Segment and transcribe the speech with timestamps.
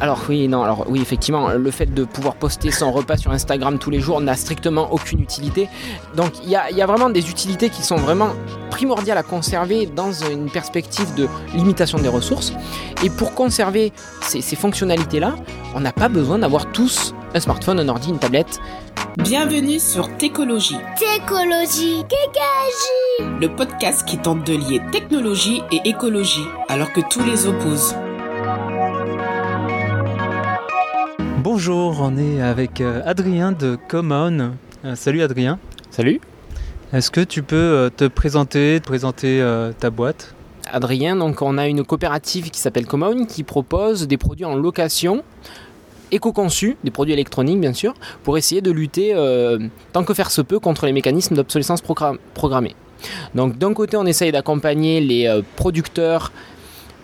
[0.00, 3.78] Alors oui, non, alors oui, effectivement, le fait de pouvoir poster son repas sur Instagram
[3.78, 5.68] tous les jours n'a strictement aucune utilité.
[6.16, 8.30] Donc il y a, y a, vraiment des utilités qui sont vraiment
[8.70, 12.54] primordiales à conserver dans une perspective de limitation des ressources.
[13.04, 13.92] Et pour conserver
[14.22, 15.34] ces, ces fonctionnalités-là,
[15.74, 18.58] on n'a pas besoin d'avoir tous un smartphone, un ordi, une tablette.
[19.18, 20.78] Bienvenue sur Técologie.
[20.98, 22.04] Técologie.
[22.08, 23.38] Kékagie.
[23.38, 27.94] Le podcast qui tente de lier technologie et écologie, alors que tous les opposent.
[31.42, 34.50] Bonjour, on est avec euh, Adrien de Common.
[34.84, 35.58] Euh, salut Adrien.
[35.90, 36.20] Salut.
[36.92, 39.42] Est-ce que tu peux euh, te présenter, te présenter
[39.78, 40.34] ta boîte?
[40.70, 45.24] Adrien, donc on a une coopérative qui s'appelle Common qui propose des produits en location
[46.12, 49.14] éco-conçus, des produits électroniques bien sûr, pour essayer de lutter
[49.94, 51.80] tant que faire se peut contre les mécanismes d'obsolescence
[52.34, 52.74] programmée.
[53.34, 56.32] Donc d'un côté on essaye d'accompagner les producteurs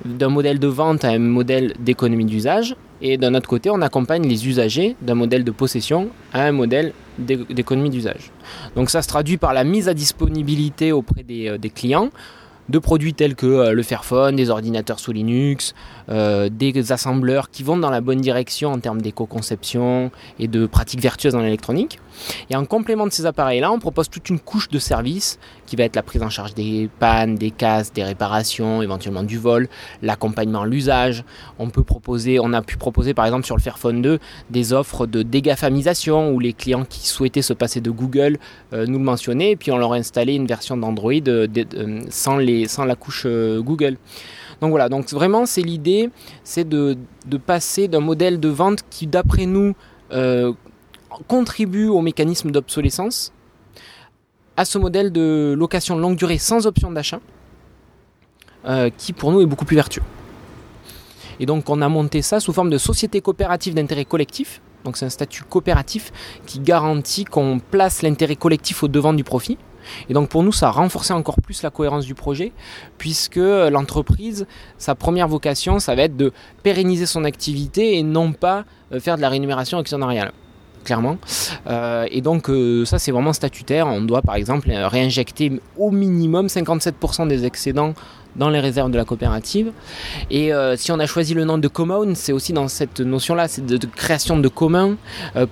[0.05, 2.77] d'un modèle de vente à un modèle d'économie d'usage.
[3.03, 6.93] Et d'un autre côté, on accompagne les usagers d'un modèle de possession à un modèle
[7.19, 8.31] d'économie d'usage.
[8.75, 12.11] Donc ça se traduit par la mise à disponibilité auprès des, euh, clients
[12.69, 15.75] de produits tels que euh, le Fairphone, des ordinateurs sous Linux,
[16.09, 21.01] euh, des assembleurs qui vont dans la bonne direction en termes d'éco-conception et de pratiques
[21.01, 22.01] vertueuses dans l'électronique.
[22.51, 25.85] Et en complément de ces appareils-là, on propose toute une couche de services qui va
[25.85, 29.69] être la prise en charge des pannes, des casses, des réparations, éventuellement du vol,
[30.03, 31.25] l'accompagnement l'usage.
[31.59, 34.19] On peut proposer, on a pu proposer par exemple sur le Fairphone 2
[34.51, 38.39] des offres de dégafamisation où les clients qui souhaitaient se passer de Google
[38.73, 41.47] euh, nous le mentionnaient et puis on leur a installé une version d'Android euh,
[42.11, 43.97] sans, sans la couche euh, Google.
[44.61, 46.09] Donc voilà, donc vraiment c'est l'idée,
[46.43, 46.97] c'est de,
[47.45, 49.75] passer d'un modèle de vente qui d'après nous
[51.27, 53.33] contribue au mécanisme d'obsolescence
[54.57, 57.21] à ce modèle de location longue durée sans option d'achat,
[58.65, 60.03] euh, qui pour nous est beaucoup plus vertueux.
[61.39, 64.63] Et donc on a monté ça sous forme de société coopérative d'intérêt collectif.
[64.85, 66.13] Donc c'est un statut coopératif
[66.47, 69.59] qui garantit qu'on place l'intérêt collectif au devant du profit.
[70.09, 72.53] Et donc pour nous, ça a renforcé encore plus la cohérence du projet,
[72.99, 74.47] puisque l'entreprise,
[74.79, 76.33] sa première vocation, ça va être de
[76.63, 80.33] pérenniser son activité et non pas euh, faire de la rémunération actionnariale
[80.87, 81.19] clairement.
[81.67, 83.87] Euh, et donc euh, ça c'est vraiment statutaire.
[83.87, 87.93] On doit par exemple réinjecter au minimum 57% des excédents
[88.37, 89.73] dans les réserves de la coopérative.
[90.31, 93.49] Et euh, si on a choisi le nom de common, c'est aussi dans cette notion-là,
[93.49, 94.97] c'est de, création de commun,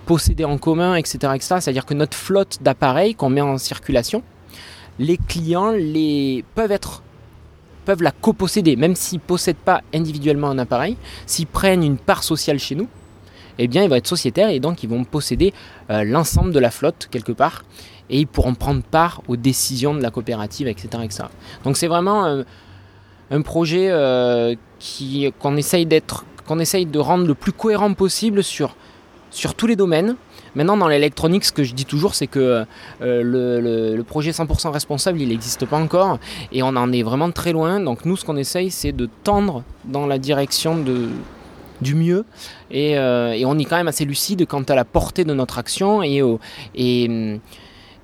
[0.06, 1.32] posséder en commun, etc.
[1.34, 1.56] etc.
[1.60, 4.22] C'est-à-dire que notre flotte d'appareils qu'on met en circulation,
[4.98, 7.02] les clients les peuvent être
[7.84, 10.96] peuvent la coposséder, même s'ils ne possèdent pas individuellement un appareil,
[11.26, 12.88] s'ils prennent une part sociale chez nous,
[13.58, 15.52] eh bien, ils vont être sociétaires et donc ils vont posséder
[15.90, 17.64] euh, l'ensemble de la flotte quelque part
[18.10, 20.88] et ils pourront prendre part aux décisions de la coopérative, etc.
[21.64, 22.42] Donc c'est vraiment euh,
[23.30, 24.54] un projet euh,
[25.38, 28.76] qu'on, essaye d'être, qu'on essaye de rendre le plus cohérent possible sur,
[29.30, 30.16] sur tous les domaines.
[30.54, 32.64] Maintenant, dans l'électronique, ce que je dis toujours, c'est que
[33.00, 36.20] le, le, projet 100% responsable, il n'existe pas encore
[36.52, 37.80] et on en est vraiment très loin.
[37.80, 41.08] Donc nous, ce qu'on essaye, c'est de tendre dans la direction de,
[41.80, 42.24] du mieux.
[42.72, 46.02] Euh, et, on est quand même assez lucide quant à la portée de notre action
[46.02, 46.22] et,
[46.74, 47.40] et,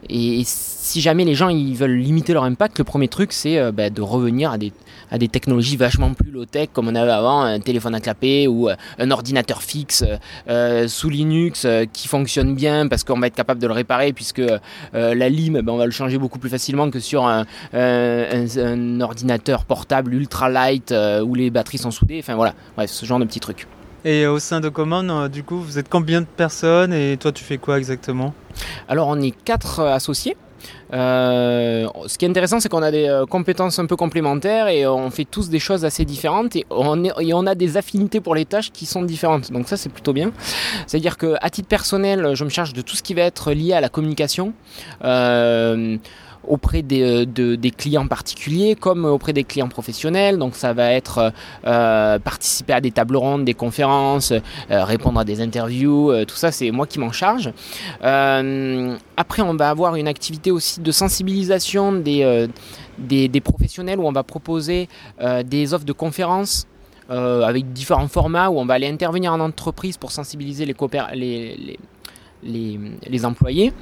[0.09, 3.72] et si jamais les gens ils veulent limiter leur impact, le premier truc c'est euh,
[3.72, 4.72] bah, de revenir à des,
[5.28, 9.10] technologies vachement plus low-tech comme on avait avant, un téléphone à clapper ou euh, un
[9.10, 10.05] ordinateur fixe
[10.87, 14.43] sous Linux qui fonctionne bien parce qu'on va être capable de le réparer puisque
[14.93, 19.65] la lime bah, on va le changer beaucoup plus facilement que sur un, un ordinateur
[19.65, 20.94] portable ultra light
[21.25, 22.19] où les batteries sont soudées.
[22.21, 23.66] Enfin voilà, bref, ce genre de petits trucs.
[24.05, 27.33] Et au sein de Common, euh, du coup, vous êtes combien de personnes et toi,
[27.33, 28.33] tu fais quoi exactement?
[28.88, 30.37] Alors, on est quatre euh, associés.
[30.93, 35.10] Euh, ce qui est intéressant, c'est qu'on a des compétences un peu complémentaires et on
[35.10, 38.44] fait tous des choses assez différentes et on, et on a des affinités pour les
[38.44, 39.53] tâches qui sont différentes.
[39.53, 40.33] Donc ça, c'est plutôt bien.
[40.87, 43.81] C'est-à-dire qu'à titre personnel, je me charge de tout ce qui va être lié à
[43.81, 44.53] la communication.
[46.49, 50.39] Auprès des, euh, des, clients particuliers comme auprès des clients professionnels.
[50.39, 51.33] Donc ça va être
[51.67, 56.51] euh, participer à des tables rondes, des conférences, euh, répondre à des interviews, tout ça
[56.51, 57.53] c'est moi qui m'en charge.
[58.01, 62.48] après on va avoir une activité aussi de sensibilisation des,
[62.98, 64.89] des, professionnels où on va proposer
[65.45, 66.66] des offres de conférences
[67.09, 70.75] avec différents formats où on va aller intervenir en entreprise pour sensibiliser les,
[71.15, 71.78] les, les,
[72.42, 73.72] les, employés.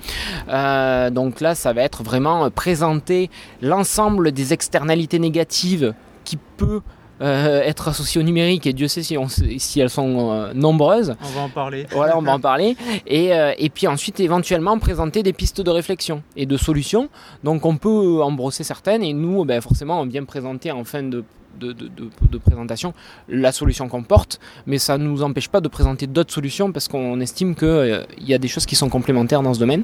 [0.49, 3.31] Euh, donc là, ça va être vraiment présenter
[3.62, 5.94] l'ensemble des externalités négatives
[6.25, 6.81] qui peut
[7.20, 9.16] euh, être associées au numérique et Dieu sait si,
[9.58, 11.14] si elles sont euh, nombreuses.
[11.20, 11.87] On va en parler.
[11.90, 12.76] Voilà, on va en parler.
[13.06, 17.08] Et, et, puis ensuite, éventuellement, présenter des pistes de réflexion et de solutions.
[17.44, 21.02] Donc on peut en brosser certaines et nous, ben, forcément, on vient présenter en fin
[21.02, 21.25] de
[21.58, 22.94] de, présentation
[23.28, 26.88] la solution qu'on porte, mais ça ne nous empêche pas de présenter d'autres solutions parce
[26.88, 29.82] qu'on estime qu'il euh, y a des choses qui sont complémentaires dans ce domaine.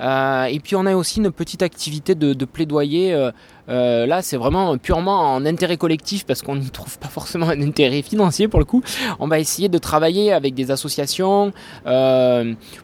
[0.00, 3.14] Euh, et puis on a aussi une petite activité de, plaidoyer.
[3.14, 7.60] Euh, là, c'est vraiment purement en intérêt collectif parce qu'on n'y trouve pas forcément un
[7.60, 8.82] intérêt financier pour le coup.
[9.18, 11.52] On va essayer de travailler avec des associations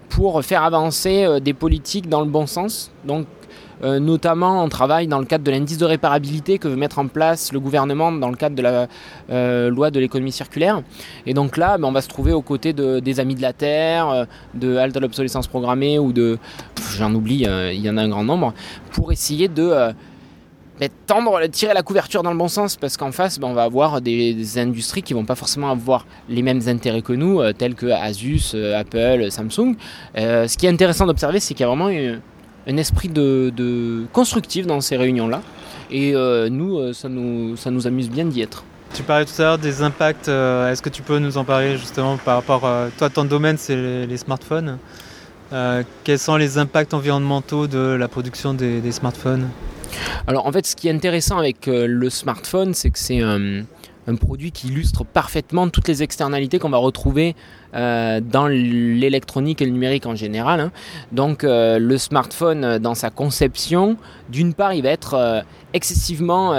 [0.08, 2.90] pour faire avancer des politiques dans le bon sens.
[3.04, 3.26] Donc
[3.84, 7.06] euh, notamment, on travaille dans le cadre de l'indice de réparabilité que veut mettre en
[7.06, 8.88] place le gouvernement dans le cadre de la
[9.30, 10.82] euh, loi de l'économie circulaire.
[11.26, 14.08] Et donc là, ben, on va se trouver aux côtés des Amis de la Terre,
[14.08, 16.38] euh, de Halte à l'obsolescence programmée ou de.
[16.96, 18.54] J'en oublie, il y en a un grand nombre,
[18.92, 19.92] pour essayer de.
[20.80, 23.62] Ben, tendre, tirer la couverture dans le bon sens parce qu'en face, ben, on va
[23.62, 27.86] avoir des, industries qui vont pas forcément avoir les mêmes intérêts que nous, tels que
[27.86, 29.76] Asus, Apple, Samsung.
[30.16, 32.20] ce qui est intéressant d'observer, c'est qu'il y a vraiment une,
[32.66, 35.42] un esprit de, constructif dans ces réunions-là.
[35.90, 38.64] Et euh, nous, euh, ça nous, ça nous amuse bien d'y être.
[38.94, 40.28] Tu parlais tout à l'heure des impacts.
[40.28, 43.58] Euh, est-ce que tu peux nous en parler justement par rapport à toi, ton domaine,
[43.58, 44.78] c'est les, smartphones.
[46.04, 49.48] quels sont les impacts environnementaux de la production des, smartphones?
[50.26, 53.64] Alors en fait, ce qui est intéressant avec le smartphone, c'est que c'est un,
[54.06, 57.34] un produit qui illustre parfaitement toutes les externalités qu'on va retrouver
[57.74, 60.60] euh, dans l'électronique et le numérique en général.
[60.60, 60.72] Hein.
[61.10, 63.96] Donc euh, le smartphone, euh, dans sa conception,
[64.28, 66.54] d'une part, il va être excessivement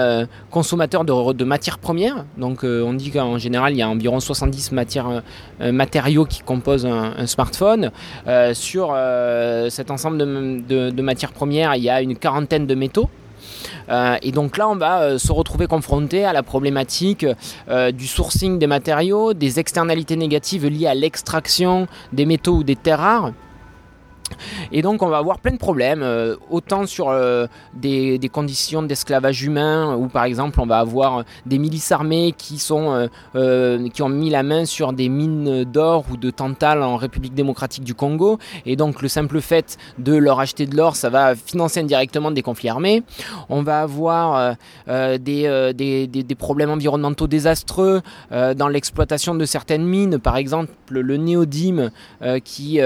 [0.51, 2.25] consommateur de, matières premières.
[2.37, 5.23] Donc on dit qu'en général, il y a environ 70 matières,
[5.59, 7.91] matériaux qui composent un, smartphone.
[8.53, 8.95] sur
[9.69, 13.09] cet ensemble de matières premières, il y a une quarantaine de métaux.
[13.89, 17.25] Euh, et donc là, on va euh, se retrouver confronté à la problématique
[17.69, 22.75] euh, du sourcing des matériaux, des externalités négatives liées à l'extraction des métaux ou des
[22.75, 23.31] terres rares.
[24.71, 29.43] Et donc on va avoir plein de problèmes, euh, autant sur euh, des, conditions d'esclavage
[29.43, 34.09] humain, où par exemple on va avoir des milices armées qui, sont, euh, qui ont
[34.09, 38.39] mis la main sur des mines d'or ou de tantal en République démocratique du Congo,
[38.65, 42.41] et donc le simple fait de leur acheter de l'or, ça va financer indirectement des
[42.41, 43.03] conflits armés.
[43.49, 44.55] On va avoir
[44.87, 48.01] des, des, problèmes environnementaux désastreux
[48.31, 51.91] dans l'exploitation de certaines mines, par exemple le néodyme,
[52.43, 52.79] qui,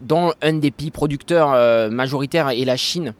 [0.00, 3.14] dont un des pays producteurs euh, majoritaires et la Chine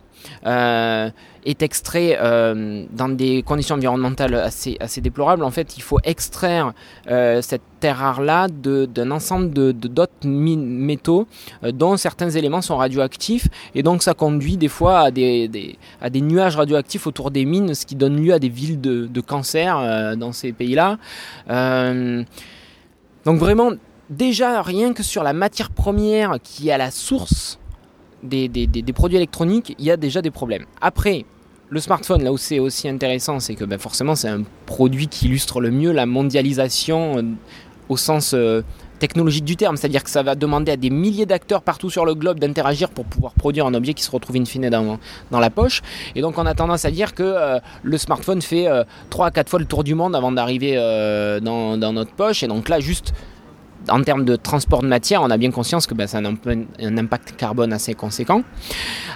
[0.47, 1.11] euh,
[1.45, 5.45] est extrait euh, dans des conditions environnementales assez, assez déplorables.
[5.45, 6.73] En fait, il faut extraire
[7.07, 11.27] cette terre rare-là d'un ensemble de d'autres métaux
[11.63, 13.49] dont certains éléments sont radioactifs.
[13.75, 15.77] Et donc, ça conduit des fois à des,
[16.15, 20.17] nuages radioactifs autour des mines, ce qui donne lieu à des villes de, de cancer
[20.17, 20.97] dans ces pays-là.
[23.27, 23.73] donc, vraiment,
[24.15, 27.59] déjà, rien que sur la matière première qui est à la source
[28.23, 28.49] des,
[28.95, 30.65] produits électroniques, il y a déjà des problèmes.
[30.81, 31.25] Après,
[31.69, 35.27] le smartphone, là où c'est aussi intéressant, c'est que ben, forcément c'est un produit qui
[35.27, 37.23] illustre le mieux la mondialisation euh,
[37.89, 38.63] au sens euh,
[38.99, 42.15] technologique du terme, c'est-à-dire que ça va demander à des milliers d'acteurs partout sur le
[42.15, 44.99] globe d'interagir pour pouvoir produire un objet qui se retrouve in fine dans,
[45.31, 45.83] dans la poche.
[46.15, 48.69] Et donc on a tendance à dire que euh, le smartphone fait
[49.11, 50.77] 3 à 4 fois le tour du monde avant d'arriver
[51.43, 52.43] dans, dans, notre poche.
[52.43, 53.13] Et donc là, juste
[53.89, 56.99] en termes de transport de matière, on a bien conscience que ben, ça a un,
[56.99, 58.43] impact carbone assez conséquent.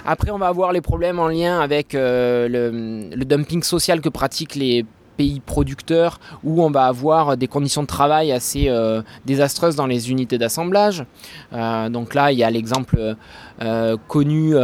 [0.05, 2.47] Après, on va avoir les problèmes en lien avec euh,
[3.15, 4.85] le, dumping social que pratiquent les
[5.17, 10.11] pays producteurs, où on va avoir des conditions de travail assez euh, désastreuses dans les
[10.11, 11.03] unités d'assemblage.
[11.51, 13.15] Euh, donc là, il y a l'exemple
[14.07, 14.55] connu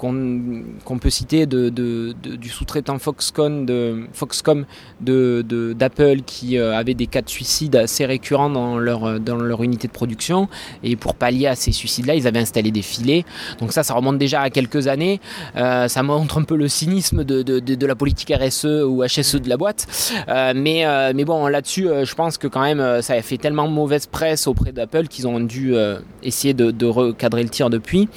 [0.00, 4.64] qu'on peut citer de, du sous-traitant Foxconn de, Foxcom
[5.00, 9.62] d'Apple de, qui euh, avait des cas de suicide assez récurrents dans leur, dans leur
[9.62, 10.48] unité de production.
[10.82, 13.24] Et pour pallier à ces suicides-là, ils avaient installé des filets.
[13.58, 15.20] Donc ça, ça remonte déjà à quelques années.
[15.56, 19.48] Euh, ça montre un peu le cynisme de, de, la politique RSE ou HSE de
[19.48, 19.86] la boîte.
[20.28, 24.06] Euh, mais, mais bon, là-dessus, je pense que quand même, ça a fait tellement mauvaise
[24.06, 25.74] presse auprès d'Apple qu'ils ont dû
[26.22, 28.08] essayer de, recadrer le tir depuis.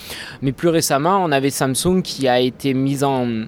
[0.42, 3.46] Mais plus récemment, on avait Samsung qui a été mise en,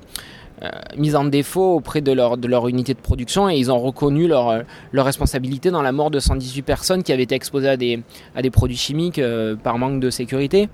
[0.64, 3.80] euh, mise en défaut auprès de leur, de leur unité de production et ils ont
[3.80, 4.64] reconnu leur,
[4.94, 8.02] leur responsabilité dans la mort de 118 personnes qui avaient été exposées à des,
[8.36, 10.70] à des produits chimiques euh, par manque de sécurité.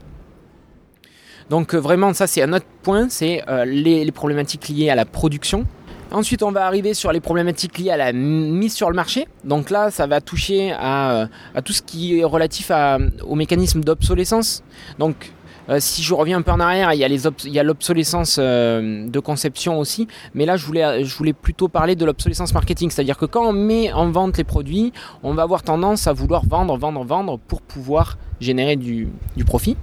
[1.50, 5.06] Donc euh, vraiment ça c'est un autre point, c'est les, les, problématiques liées à la
[5.06, 5.66] production.
[6.12, 9.28] Ensuite on va arriver sur les problématiques liées à la mise sur le marché.
[9.46, 13.84] Donc là ça va toucher à, à tout ce qui est relatif à, au mécanisme
[13.84, 14.64] d'obsolescence.
[15.00, 15.32] Donc
[15.70, 19.80] euh, si je reviens un peu en arrière, il y a l'obsolescence euh, de conception
[19.80, 23.92] aussi, mais là je voulais, plutôt parler de l'obsolescence marketing, c'est-à-dire que quand on met
[23.94, 24.92] en vente les produits,
[25.24, 29.08] on va avoir tendance à vouloir vendre, vendre, vendre pour pouvoir générer du,
[29.46, 29.78] profit.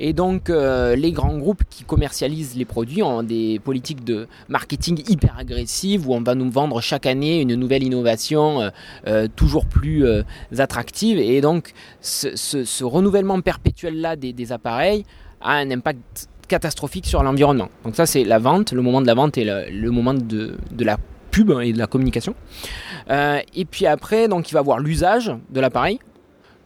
[0.00, 5.38] Et donc les grands groupes qui commercialisent les produits ont des politiques de marketing hyper
[5.38, 8.70] agressives où on va nous vendre chaque année une nouvelle innovation
[9.36, 10.04] toujours plus
[10.58, 11.18] attractive.
[11.18, 15.04] Et donc ce, renouvellement perpétuel là des appareils
[15.40, 17.68] a un impact catastrophique sur l'environnement.
[17.84, 20.98] Donc ça c'est la vente, le moment de la vente et le, moment de, la
[21.30, 22.34] pub et de la communication.
[23.10, 26.00] Euh, et puis après, donc il va avoir l'usage de l'appareil.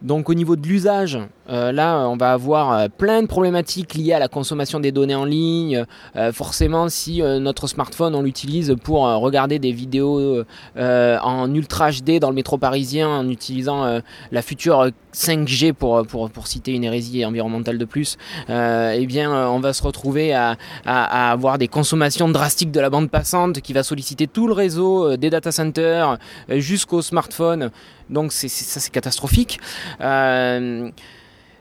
[0.02, 4.14] Donc au niveau de l'usage, euh, là on va avoir euh, plein de problématiques liées
[4.14, 5.84] à la consommation des données en ligne.
[6.16, 10.44] Euh, forcément si notre smartphone on l'utilise pour regarder des vidéos
[10.76, 16.06] en ultra HD dans le métro parisien en utilisant la future 5G pour,
[16.46, 18.16] citer une hérésie environnementale de plus,
[18.48, 23.60] eh bien on va se retrouver à, avoir des consommations drastiques de la bande passante
[23.60, 27.70] qui va solliciter tout le réseau des data centers jusqu'au smartphone
[28.10, 29.60] donc ça c'est catastrophique.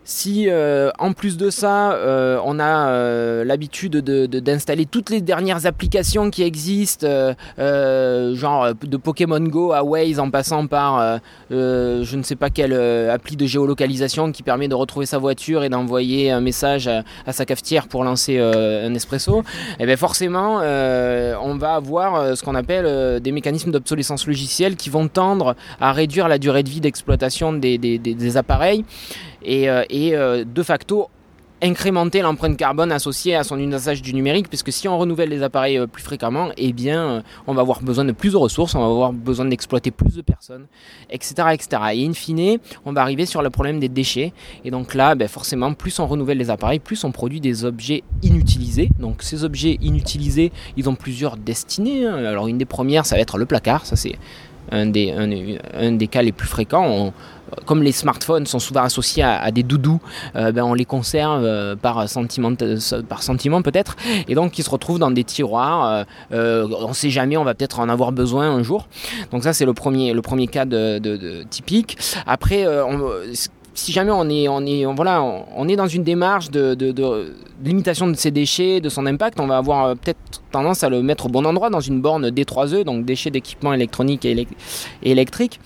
[0.05, 5.65] Si euh, en plus de ça, euh, on a euh, l'habitude d'installer toutes les dernières
[5.65, 7.07] applications qui existent,
[7.57, 11.19] genre de Pokémon Go à Waze en passant par
[11.49, 12.73] je ne sais pas quelle
[13.09, 17.45] appli de géolocalisation qui permet de retrouver sa voiture et d'envoyer un message à, sa
[17.45, 19.43] cafetière pour lancer un espresso, et
[19.81, 25.07] eh bien forcément on va avoir ce qu'on appelle des mécanismes d'obsolescence logicielle qui vont
[25.07, 28.83] tendre à réduire la durée de vie d'exploitation des appareils
[29.43, 31.09] et, euh, euh, de facto
[31.65, 35.77] incrémenter l'empreinte carbone associée à son usage du numérique, puisque si on renouvelle les appareils
[35.77, 38.87] euh, plus fréquemment, eh bien, on va avoir besoin de plus de ressources, on va
[38.87, 40.65] avoir besoin d'exploiter plus de personnes,
[41.09, 41.81] etc., etc.
[41.93, 44.33] Et in fine, on va arriver sur le problème des déchets.
[44.65, 48.03] Et donc là, ben, forcément, plus on renouvelle les appareils, plus on produit des objets
[48.23, 48.89] inutilisés.
[48.99, 52.05] Donc ces objets inutilisés, ils ont plusieurs destinées.
[52.05, 52.25] Hein.
[52.25, 54.15] Alors une des premières, ça va être le placard, ça c'est
[54.71, 57.13] un des, un, des cas les plus fréquents.
[57.65, 59.99] Comme les smartphones sont souvent associés à, des doudous,
[60.35, 62.51] euh, ben on les conserve euh, par sentiment,
[63.07, 63.95] par sentiment peut-être,
[64.27, 66.05] et donc ils se retrouvent dans des tiroirs.
[66.31, 68.87] Euh, on ne sait jamais, on va peut-être en avoir besoin un jour.
[69.31, 71.97] Donc ça c'est le premier, le premier cas de, typique.
[72.25, 72.65] Après,
[73.75, 76.77] si jamais on est, on est, voilà, on est dans une démarche de,
[77.63, 81.25] limitation de ses déchets, de son impact, on va avoir peut-être tendance à le mettre
[81.25, 84.47] au bon endroit dans une borne D3E, donc déchets d'équipements électroniques et,
[85.03, 85.59] électriques.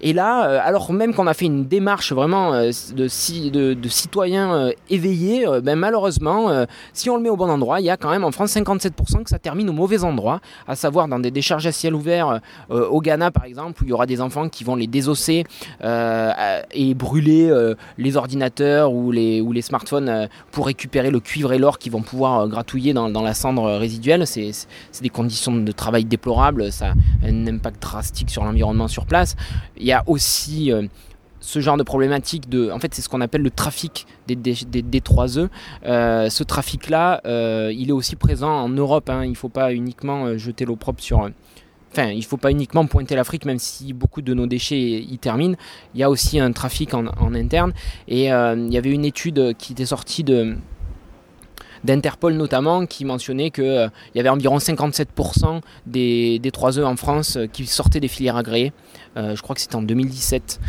[0.00, 3.08] Et là, euh, alors même qu'on a fait une démarche vraiment euh, de,
[3.88, 7.96] citoyens euh, éveillés, ben malheureusement, si on le met au bon endroit, il y a
[7.96, 11.30] quand même en France 57% que ça termine au mauvais endroit, à savoir dans des
[11.30, 14.64] décharges à ciel ouvert au Ghana par exemple, où il y aura des enfants qui
[14.64, 15.44] vont les désosser
[15.82, 17.52] et brûler
[17.98, 22.92] les ordinateurs ou les, smartphones pour récupérer le cuivre et l'or qu'ils vont pouvoir gratouiller
[22.92, 24.26] dans la cendre résiduelle.
[24.26, 24.52] C'est
[25.02, 29.36] des conditions de travail déplorables, ça a un impact drastique sur l'environnement sur place.
[29.86, 30.82] Il y a aussi euh,
[31.38, 32.72] ce genre de problématique de.
[32.72, 35.48] En fait, c'est ce qu'on appelle le trafic des, des, 3E.
[35.84, 39.08] Euh, ce trafic-là, euh, il est aussi présent en Europe.
[39.08, 39.24] Hein.
[39.24, 41.30] Il ne faut pas uniquement jeter l'eau propre sur.
[41.92, 45.18] Enfin, il ne faut pas uniquement pointer l'Afrique, même si beaucoup de nos déchets y
[45.18, 45.54] terminent.
[45.94, 47.72] Il y a aussi un trafic en interne.
[48.08, 50.56] Et il y avait une étude qui était sortie de
[51.84, 57.36] d'Interpol notamment, qui mentionnait qu'il euh, y avait environ 57% des, des 3E en France
[57.36, 58.72] euh, qui sortaient des filières agréées.
[59.16, 60.60] Euh, je crois que c'était en 2017.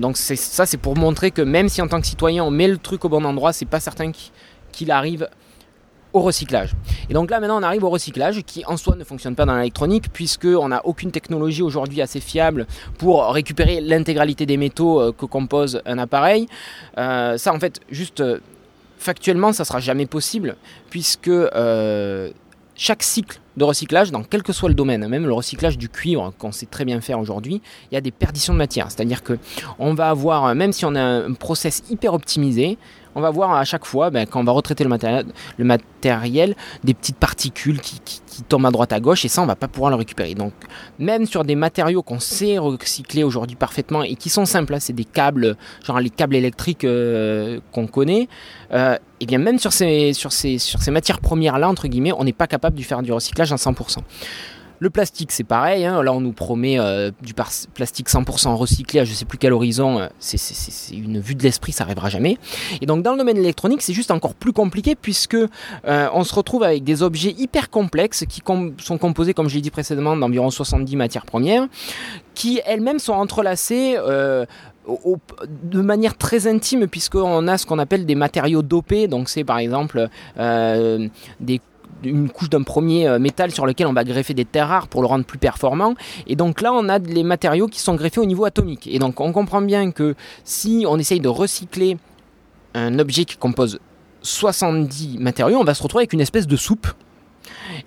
[0.00, 2.78] donc ça, c'est pour montrer que même si en tant que citoyen on met le
[2.78, 4.10] truc au bon endroit, c'est pas certain
[4.72, 5.28] qu'il arrive
[6.12, 6.72] au recyclage.
[7.10, 9.54] Et donc là maintenant on arrive au recyclage qui en soi ne fonctionne pas dans
[9.54, 12.66] l'électronique puisque on n'a aucune technologie aujourd'hui assez fiable
[12.98, 16.48] pour récupérer l'intégralité des métaux que compose un appareil.
[16.96, 18.22] ça en fait juste
[18.98, 20.56] factuellement, ça sera jamais possible,
[20.90, 22.30] puisque euh,
[22.74, 26.32] chaque cycle de recyclage, dans quel que soit le domaine, même le recyclage du cuivre
[26.38, 28.90] qu'on sait très bien faire aujourd'hui, il y a des perditions de matière.
[28.90, 29.38] C'est-à-dire que
[29.78, 32.76] on va avoir, même si on a un process hyper optimisé,
[33.16, 36.54] on va voir à chaque fois, ben, quand on va retraiter le matériel,
[36.84, 38.00] des petites particules qui,
[38.50, 40.34] tombent à droite à gauche, et ça, on va pas pouvoir le récupérer.
[40.34, 40.52] Donc,
[40.98, 44.92] même sur des matériaux qu'on sait recycler aujourd'hui parfaitement et qui sont simples, hein, c'est
[44.92, 45.56] des câbles,
[45.86, 48.28] genre les câbles électriques euh, qu'on connaît,
[48.74, 52.24] euh, et bien même sur ces, sur ces, sur ces matières premières-là, entre guillemets, on
[52.24, 54.00] n'est pas capable de faire du recyclage à 100%.
[54.78, 55.84] Le plastique, c'est pareil.
[55.84, 56.02] Hein.
[56.02, 60.00] Là, on nous promet euh, du plastique 100% recyclé à je sais plus quel horizon.
[60.00, 62.38] Euh, c'est une vue de l'esprit, ça arrivera jamais.
[62.80, 66.34] Et donc, dans le domaine électronique, c'est juste encore plus compliqué puisque euh, on se
[66.34, 70.50] retrouve avec des objets hyper complexes qui sont composés, comme je l'ai dit précédemment, d'environ
[70.50, 71.66] 70 matières premières,
[72.34, 73.96] qui elles-mêmes sont entrelacées.
[73.96, 79.58] de manière très intime puisqu'on a ce qu'on appelle des matériaux dopés donc c'est par
[79.58, 81.60] exemple des
[82.04, 85.02] une couche d'un premier euh, métal sur lequel on va greffer des terres rares pour
[85.02, 85.94] le rendre plus performant.
[86.26, 88.86] Et donc là, on a les matériaux qui sont greffés au niveau atomique.
[88.86, 91.98] Et donc on comprend bien que si on essaye de recycler
[92.74, 93.78] un objet qui compose
[94.22, 96.88] 70 matériaux, on va se retrouver avec une espèce de soupe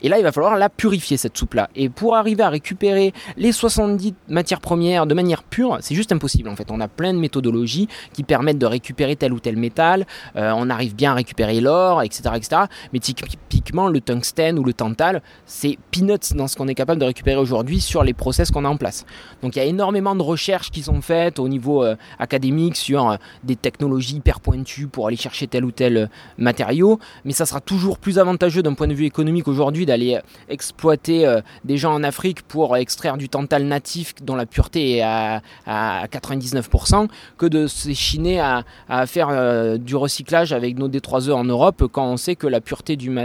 [0.02, 1.70] et là, il va falloir la purifier, cette soupe-là.
[1.76, 6.50] Et pour arriver à récupérer les 70 matières premières de manière pure, c'est juste impossible
[6.50, 6.72] en fait.
[6.72, 10.06] On a plein de méthodologies qui permettent de récupérer tel ou tel métal.
[10.36, 12.62] Euh, on arrive bien à récupérer l'or, etc., etc.
[12.94, 17.06] Mais typiquement, le tungstène ou le tantal, c'est peanuts dans ce qu'on est capable de
[17.06, 19.06] récupérer aujourd'hui sur les process qu'on a en place.
[19.42, 23.10] Donc il y a énormément de recherches qui sont faites au niveau euh, académique sur
[23.10, 27.00] euh, des technologies hyper pointues pour aller chercher tel ou tel matériau.
[27.26, 31.42] Mais ça sera toujours plus avantageux d'un point de vue économique aujourd'hui d'aller exploiter euh,
[31.64, 37.08] des gens en Afrique pour extraire du tantal natif dont la pureté est à, 99%
[37.38, 42.06] que de s'échiner à, à faire euh, du recyclage avec nos D3E en Europe quand
[42.06, 43.16] on sait que la pureté du,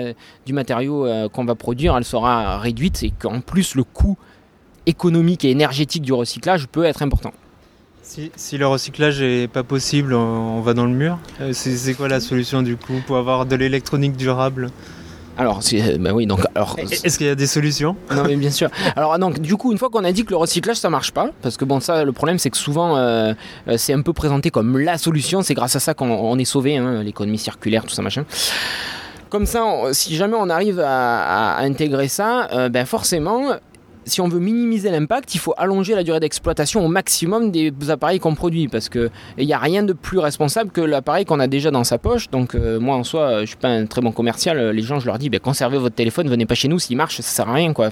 [0.46, 4.16] du matériau euh, qu'on va produire elle sera réduite et qu'en plus le coût
[4.86, 7.32] économique et énergétique du recyclage peut être important.
[8.02, 11.18] Si, si, le recyclage n'est pas possible, on va dans le mur.
[11.52, 14.70] C'est quoi la solution du coup pour avoir de l'électronique durable?
[15.36, 15.60] Alors,
[15.98, 16.40] ben oui, donc.
[16.54, 17.96] Alors, Est-ce qu'il y a des solutions?
[18.14, 18.70] Non, mais bien sûr.
[18.94, 21.30] Alors, donc, du coup, une fois qu'on a dit que le recyclage ça marche pas,
[21.42, 23.34] parce que bon, ça, le problème, c'est que souvent, euh,
[23.68, 25.42] euh, c'est un peu présenté comme la solution.
[25.42, 28.24] C'est grâce à ça qu'on est sauvé, hein, l'économie circulaire, tout ça, machin.
[29.28, 33.54] Comme ça, si jamais on arrive à, intégrer ça, ben forcément,
[34.06, 38.20] si on veut minimiser l'impact, il faut allonger la durée d'exploitation au maximum des appareils
[38.20, 41.46] qu'on produit parce que il n'y a rien de plus responsable que l'appareil qu'on a
[41.46, 42.30] déjà dans sa poche.
[42.30, 44.70] Donc euh, moi en soi, je suis pas un très bon commercial.
[44.70, 47.16] Les gens, je leur dis, ben, conservez votre téléphone, venez pas chez nous, s'il marche,
[47.16, 47.90] ça sert à rien quoi.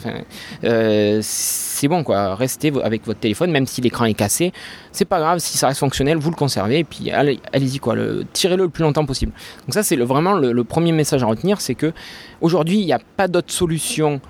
[0.65, 4.53] Euh, c'est bon quoi, restez avec votre téléphone, même si l'écran est cassé,
[4.93, 7.97] c'est pas grave, si ça reste fonctionnel, vous le conservez et puis allez, y quoi,
[8.33, 9.33] tirez-le le plus longtemps possible.
[9.67, 11.93] Donc ça c'est vraiment le, le premier message à retenir, c'est que
[12.41, 14.21] aujourd'hui il n'y a pas d'autre solution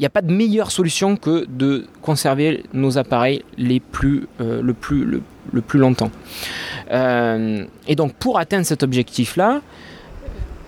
[0.00, 4.74] n'y a pas de meilleure solution que de conserver nos appareils les plus, euh, le,
[4.74, 6.10] plus, le, plus longtemps.
[6.90, 9.60] Euh, et donc pour atteindre cet objectif-là,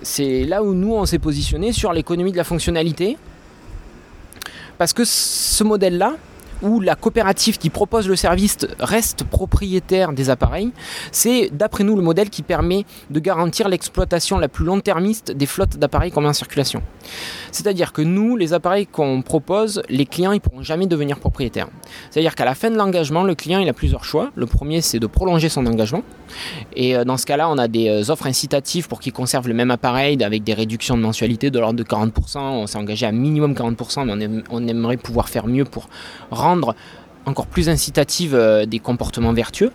[0.01, 3.17] c'est là où nous on s'est positionné sur l'économie de la fonctionnalité.
[4.77, 6.15] Parce que ce modèle-là,
[6.61, 10.71] où la coopérative qui propose le service reste propriétaire des appareils,
[11.11, 15.77] c'est d'après nous le modèle qui permet de garantir l'exploitation la plus long-termiste des flottes
[15.77, 16.81] d'appareils qu'on met en circulation.
[17.51, 21.67] C'est-à-dire que nous, les appareils qu'on propose, les clients, ils pourront jamais devenir propriétaires.
[22.09, 24.31] C'est-à-dire qu'à la fin de l'engagement, le client, il a plusieurs choix.
[24.35, 26.03] Le premier, c'est de prolonger son engagement.
[26.75, 29.53] Et euh, dans ce cas-là, on a des euh, offres incitatives pour qu'il conserve le
[29.53, 32.37] même appareil avec des réductions de mensualité de l'ordre de 40%.
[32.39, 35.89] On s'est engagé à minimum 40%, mais on, aimerait pouvoir faire mieux pour
[36.29, 36.50] rendre
[37.25, 39.71] encore plus incitative euh, des comportements vertueux.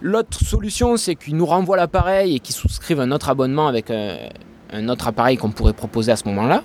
[0.00, 4.88] L'autre solution, c'est qu'ils nous renvoient l'appareil et qu'ils souscrivent un autre abonnement avec un
[4.88, 6.62] autre appareil qu'on pourrait proposer à ce moment-là.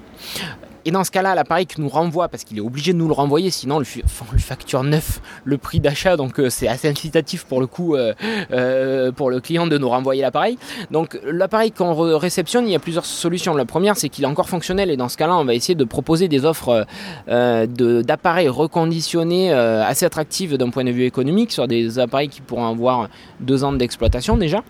[0.87, 3.13] Et dans ce cas-là, l'appareil qui nous renvoie, parce qu'il est obligé de nous le
[3.13, 7.59] renvoyer, sinon on lui facture neuf le prix d'achat, donc euh, c'est assez incitatif pour
[7.59, 8.13] le coup euh,
[8.51, 10.59] euh, pour le client de nous renvoyer l'appareil.
[10.91, 13.55] Donc l'appareil qu'on réceptionne, il y a plusieurs solutions.
[13.55, 15.83] La première, c'est qu'il est encore fonctionnel, et dans ce cas-là, on va essayer de
[15.83, 16.85] proposer des offres
[17.27, 23.09] d'appareils reconditionnés assez attractives d'un point de vue économique, sur des appareils qui pourront avoir
[23.39, 24.63] deux ans d'exploitation déjà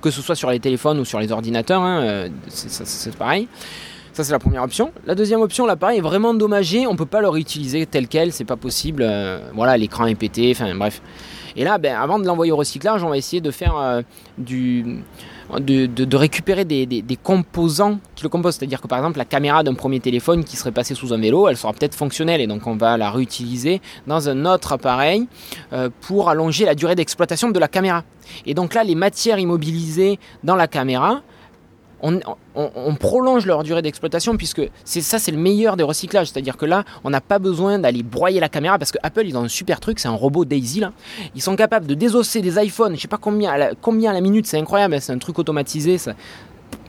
[0.00, 3.48] que ce soit sur les téléphones ou sur les ordinateurs, hein, c'est pareil.
[4.14, 4.92] Ça, c'est la première option.
[5.06, 8.44] La deuxième option, l'appareil est vraiment endommagé, on peut pas le réutiliser tel quel, c'est
[8.44, 9.02] pas possible.
[9.04, 11.02] Euh, voilà, l'écran est pété, enfin bref.
[11.56, 14.02] Et là, ben, avant de l'envoyer au recyclage, on va essayer de faire euh,
[14.38, 15.00] du.
[15.58, 18.54] De, récupérer des, composants qui le composent.
[18.54, 21.48] C'est-à-dire que par exemple, la caméra d'un premier téléphone qui serait passée sous un vélo,
[21.48, 25.28] elle sera peut-être fonctionnelle et donc on va la réutiliser dans un autre appareil
[25.72, 28.04] euh, pour allonger la durée d'exploitation de la caméra.
[28.46, 31.20] Et donc là, les matières immobilisées dans la caméra,
[32.04, 36.28] on, prolonge leur durée d'exploitation puisque ça c'est le meilleur des recyclages.
[36.28, 38.98] C'est à dire que là on n'a pas besoin d'aller broyer la caméra parce que
[39.02, 40.82] Apple ils ont un super truc c'est un robot Daisy
[41.34, 42.96] ils sont capables de désosser des iPhones.
[42.96, 45.38] Je sais pas combien à la, combien à la minute c'est incroyable c'est un truc
[45.38, 45.98] automatisé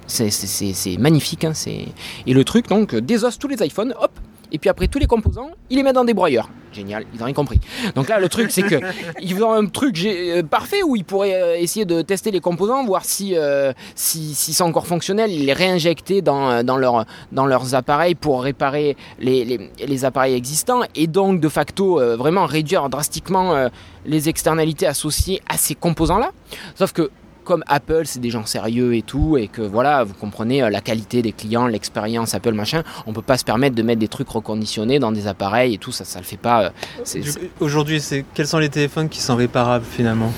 [0.08, 4.12] c'est magnifique hein, et le truc donc désosse tous les iPhones hop
[4.56, 6.50] et puis après tous les composants, il les met dans des broyeurs.
[6.72, 7.60] Génial, ils ont rien compris.
[7.94, 8.80] Donc là, le truc, c'est que
[9.22, 12.86] ils ont un truc euh, parfait où ils pourraient euh, essayer de tester les composants,
[12.86, 17.46] voir si, euh, si, si c'est encore fonctionnel, ils les réinjecter dans, dans, leur, dans
[17.46, 22.88] leurs appareils pour réparer les, les, les, appareils existants et donc de facto vraiment réduire
[22.90, 23.70] drastiquement
[24.06, 26.32] les externalités associées à ces composants-là.
[26.76, 27.12] Sauf que
[27.46, 30.82] comme Apple, c'est des gens sérieux et tout, et que voilà, vous comprenez euh, la
[30.82, 34.28] qualité des clients, l'expérience Apple, machin, on peut pas se permettre de mettre des trucs
[34.28, 36.74] reconditionnés dans des appareils et tout, ça, ça le fait pas.
[37.06, 37.22] Euh,
[37.62, 38.04] aujourd'hui,
[38.34, 40.34] quels sont les téléphones qui sont réparables finalement?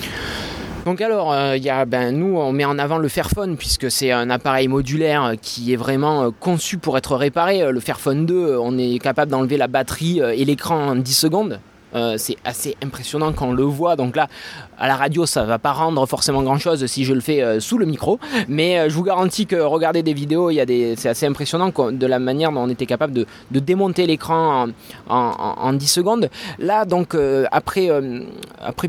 [0.85, 4.11] Donc alors, euh, y a, ben, nous, on met en avant le Fairphone puisque c'est
[4.11, 7.71] un appareil modulaire qui est vraiment conçu pour être réparé.
[7.71, 11.59] Le Fairphone 2, on est capable d'enlever la batterie et l'écran en 10 secondes.
[11.95, 13.95] Euh, c'est assez impressionnant quand on le voit.
[13.95, 14.27] Donc là,
[14.77, 17.59] à la radio, ça va pas rendre forcément grand chose si je le fais euh,
[17.59, 18.19] sous le micro.
[18.47, 22.19] Mais euh, je vous garantis que regarder des vidéos, des, c'est assez impressionnant de la
[22.19, 24.67] manière dont on était capable de, démonter l'écran
[25.09, 26.29] en, en, en, 10 secondes.
[26.59, 27.15] Là, donc,
[27.51, 27.89] après,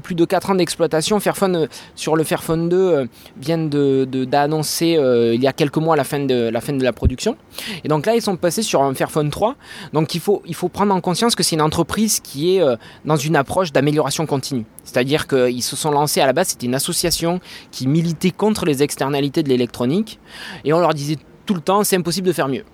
[0.02, 3.08] plus de 4 ans d'exploitation, Fairphone sur le Fairphone 2
[3.40, 4.98] vient d'annoncer
[5.34, 6.50] il y a quelques mois la fin, de,
[6.82, 7.36] la production.
[7.82, 9.56] Et donc là, ils sont passés sur un Fairphone 3.
[9.92, 12.62] Donc il faut prendre en conscience que c'est une entreprise qui est
[13.04, 14.64] dans une approche d'amélioration continue.
[14.84, 18.82] C'est-à-dire qu'ils se sont lancés à la base, c'était une association qui militait contre les
[18.82, 20.18] externalités de l'électronique,
[20.64, 22.64] et on leur disait tout le temps, c'est impossible de faire mieux.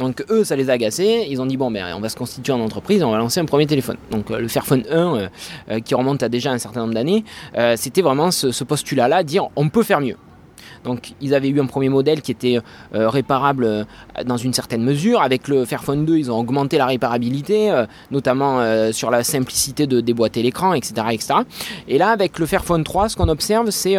[0.00, 1.26] Donc eux, ça les a agacés.
[1.28, 3.44] Ils ont dit bon, ben on va se constituer en entreprise, on va lancer un
[3.44, 3.98] premier téléphone.
[4.10, 5.28] Donc euh, le Fairphone 1, euh,
[5.70, 7.24] euh, qui remonte à déjà un certain nombre d'années,
[7.76, 10.16] c'était vraiment ce, ce postulat-là, dire on peut faire mieux.
[10.84, 12.58] Donc ils avaient eu un premier modèle qui était
[12.94, 13.84] euh, réparable euh,
[14.24, 15.22] dans une certaine mesure.
[15.22, 18.60] Avec le Fairphone 2, ils ont augmenté la réparabilité, euh, notamment
[18.92, 21.34] sur la simplicité de déboîter l'écran, etc., etc.
[21.88, 23.96] Et là, avec le Fairphone 3, ce qu'on observe, c'est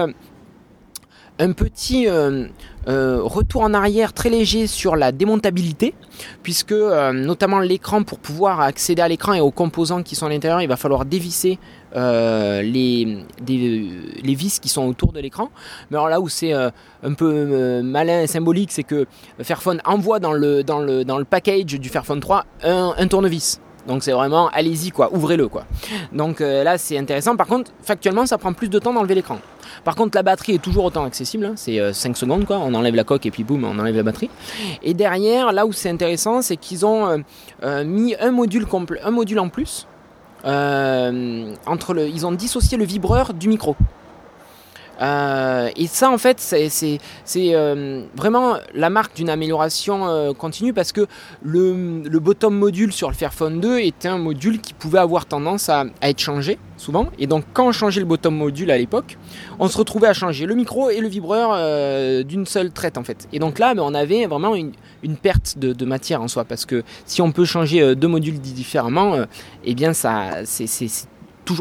[1.40, 2.08] un petit
[2.86, 5.94] retour en arrière très léger sur la démontabilité,
[6.44, 10.62] puisque notamment l'écran, pour pouvoir accéder à l'écran et aux composants qui sont à l'intérieur,
[10.62, 11.58] il va falloir dévisser
[11.96, 13.26] euh, les,
[14.24, 15.50] vis qui sont autour de l'écran.
[15.90, 16.70] Mais alors là où c'est euh,
[17.04, 19.08] un peu euh, malin et symbolique, c'est que
[19.42, 20.64] Fairphone envoie dans le,
[21.30, 23.60] package du Fairphone 3 un, un tournevis.
[23.88, 25.64] Donc c'est vraiment allez-y quoi, ouvrez-le quoi.
[26.14, 27.36] Donc là c'est intéressant.
[27.36, 29.40] Par contre, factuellement ça prend plus de temps d'enlever l'écran.
[29.84, 31.54] Par contre la batterie est toujours autant accessible, hein.
[31.56, 34.30] c'est 5 secondes quoi, on enlève la coque et puis boum, on enlève la batterie.
[34.84, 37.24] Et derrière, là où c'est intéressant, c'est qu'ils ont
[37.86, 39.88] mis un module complet, un module en plus
[40.46, 43.76] euh, entre le, ils ont dissocié le vibreur du micro.
[45.02, 47.00] Euh, et ça, en fait, c'est
[47.38, 51.08] euh, vraiment la marque d'une amélioration euh, continue parce que
[51.44, 55.86] le, bottom module sur le Fairphone 2 était un module qui pouvait avoir tendance à,
[56.04, 57.08] être changé souvent.
[57.18, 59.18] Et donc, quand on changeait le bottom module à l'époque,
[59.60, 61.52] on se retrouvait à changer le micro et le vibreur
[62.24, 63.28] d'une seule traite en fait.
[63.34, 64.72] Et donc là, ben, on avait vraiment une,
[65.04, 68.40] une perte de, de, matière en soi parce que si on peut changer deux modules
[68.40, 69.16] différemment,
[69.64, 70.68] eh bien, ça, c'est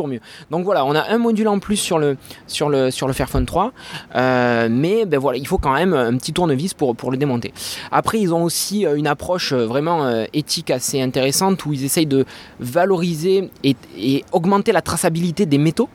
[0.08, 0.20] mieux.
[0.50, 3.46] Donc voilà, on a un module en plus sur le, sur le, sur le Fairphone
[3.46, 3.72] 3,
[4.16, 7.52] euh, mais ben voilà, il faut quand même un petit tournevis pour, pour le démonter.
[7.90, 9.90] Après, ils ont aussi euh, une approche euh, vraiment
[10.32, 12.24] éthique assez intéressante où ils essayent de
[12.58, 15.88] valoriser et, augmenter la traçabilité des métaux,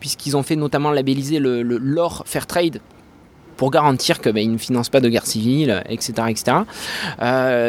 [0.00, 2.80] puisqu'ils ont fait notamment labelliser le, le l'or Fairtrade
[3.56, 6.12] pour garantir qu'ils ben, ne financent pas de guerre civile, etc.
[6.28, 6.56] etc.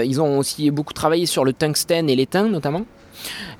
[0.05, 2.85] Ils ont aussi beaucoup travaillé sur le tungstène et l'étain notamment.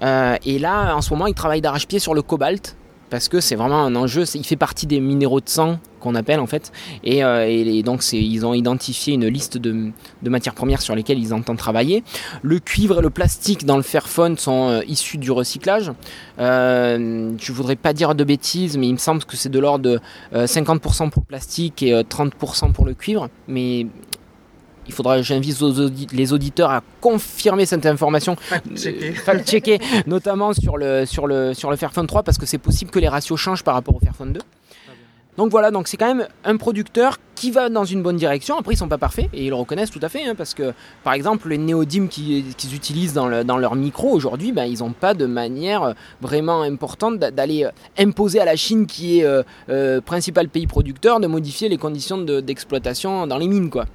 [0.02, 2.76] Euh, et là, en ce moment, ils travaillent d'arrache-pied sur le cobalt
[3.14, 4.24] parce que c'est vraiment un enjeu.
[4.34, 6.72] Il fait partie des minéraux de sang qu'on appelle en fait.
[7.04, 9.92] Et, euh, donc ils ont identifié une liste de,
[10.24, 12.04] de, matières premières sur lesquelles ils entendent travailler.
[12.42, 15.92] Le cuivre et le plastique dans le Fairphone sont euh, issus du recyclage.
[16.40, 19.84] Euh, je voudrais pas dire de bêtises, mais il me semble que c'est de l'ordre
[19.84, 20.00] de
[20.34, 23.30] 50% pour le plastique et 30% pour le cuivre.
[23.48, 23.86] Mais
[24.88, 31.06] il faudra, j'invite audi les auditeurs à confirmer cette information, fact-checker, fact notamment sur le,
[31.06, 33.74] sur, le, sur le Fairphone 3, parce que c'est possible que les ratios changent par
[33.74, 34.40] rapport au Fairphone 2.
[35.38, 38.58] Donc voilà, donc c'est quand même un producteur qui va dans une bonne direction.
[38.60, 40.74] Après, ils sont pas parfaits et ils le reconnaissent tout à fait, hein, parce que
[41.04, 44.92] par exemple, les néodymes qu'ils utilisent dans, le, dans, leur micro aujourd'hui, ben, ils n'ont
[44.92, 47.68] pas de manière vraiment importante d'aller
[47.98, 52.20] imposer à la Chine, qui est euh, euh, principal pays producteur, de modifier les conditions
[52.20, 53.86] d'exploitation de, dans les mines, quoi.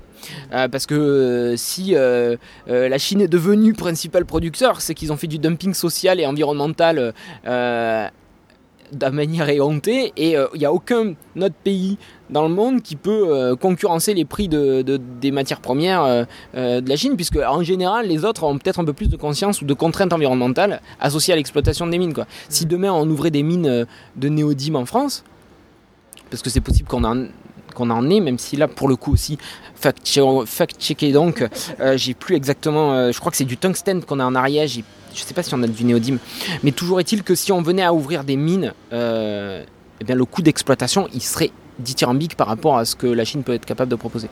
[0.52, 5.16] Euh, parce que euh, si euh, la Chine est devenue principal producteur, c'est qu'ils ont
[5.16, 7.12] fait du dumping social et environnemental
[7.44, 11.98] de manière éhontée et il n'y a aucun autre pays
[12.30, 16.96] dans le monde qui peut concurrencer les prix de, de, des matières premières de la
[16.96, 19.74] Chine, puisque en général les autres ont peut-être un peu plus de conscience ou de
[19.74, 22.14] contraintes environnementales associées à l'exploitation des mines.
[22.14, 22.26] Quoi.
[22.48, 25.22] Si demain on ouvrait des mines de néodyme en France,
[26.30, 27.26] parce que c'est possible qu'on en
[27.78, 29.38] qu'on en est, même si là pour le coup aussi
[29.80, 31.46] fact-checker donc,
[31.80, 34.82] euh, j'ai plus exactement, euh, je crois que c'est du tungstène qu'on a en Ariège,
[35.14, 36.18] je sais pas si on a du néodyme,
[36.64, 39.64] mais toujours est-il que si on venait à ouvrir des mines, euh,
[40.00, 43.44] eh bien le coût d'exploitation il serait dithyrambique par rapport à ce que la Chine
[43.44, 44.28] peut être capable de proposer.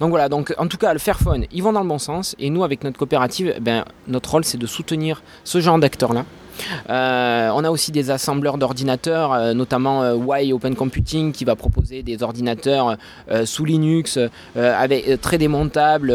[0.00, 2.48] Donc voilà, donc en tout cas le Fairphone, ils vont dans le bon sens et
[2.48, 6.20] nous avec notre coopérative, eh bien, notre rôle c'est de soutenir ce genre d'acteurs là
[6.20, 6.39] euh,
[6.88, 12.02] on a aussi des assembleurs d'ordinateurs, euh, notamment euh, Y Open Computing qui va proposer
[12.02, 12.96] des ordinateurs
[13.30, 14.18] euh, sous Linux
[14.56, 16.14] euh, très démontables,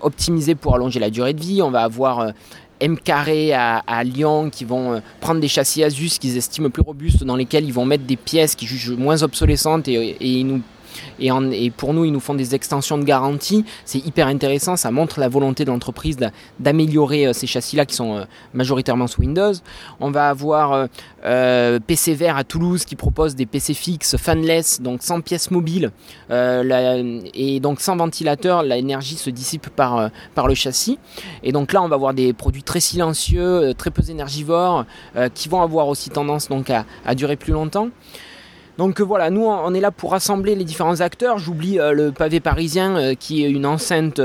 [0.00, 1.62] optimisés pour allonger la durée de vie.
[1.62, 2.32] On va avoir
[2.80, 7.36] M carré à, Lyon qui vont prendre des châssis Asus qu'ils estiment plus robustes dans
[7.36, 10.62] lesquels ils vont mettre des pièces qui jugent moins obsolescentes et ils nous
[11.20, 13.64] Et, pour nous, ils nous font des extensions de garantie.
[13.84, 14.76] C'est hyper intéressant.
[14.76, 18.24] Ça montre la volonté de l'entreprise d'a- d'améliorer euh, ces châssis-là qui sont euh,
[18.54, 19.52] majoritairement sous Windows.
[20.00, 20.88] On va avoir
[21.24, 25.90] euh, PC Vert à Toulouse qui propose des PC fixes fanless, donc sans pièces mobiles.
[26.30, 30.10] Et donc sans ventilateur, l'énergie se dissipe par,
[30.48, 30.98] le châssis.
[31.42, 34.84] Et donc là, on va avoir des produits très silencieux, très peu énergivores,
[35.34, 37.88] qui vont avoir aussi tendance donc à durer plus longtemps.
[38.78, 41.38] Donc euh, voilà, nous on est là pour rassembler les différents acteurs.
[41.38, 44.20] J'oublie euh, le pavé parisien euh, qui est une enceinte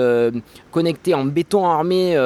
[0.71, 2.17] connectée en béton armé.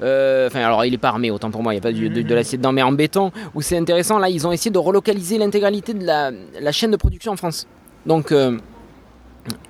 [0.00, 2.34] Enfin, alors il est pas armé, autant pour moi, il n'y a pas de, de
[2.34, 4.18] l'acier dedans, mais en béton, où c'est intéressant.
[4.18, 7.68] Là, ils ont essayé de relocaliser l'intégralité de la, la chaîne de production en France.
[8.04, 8.34] Donc,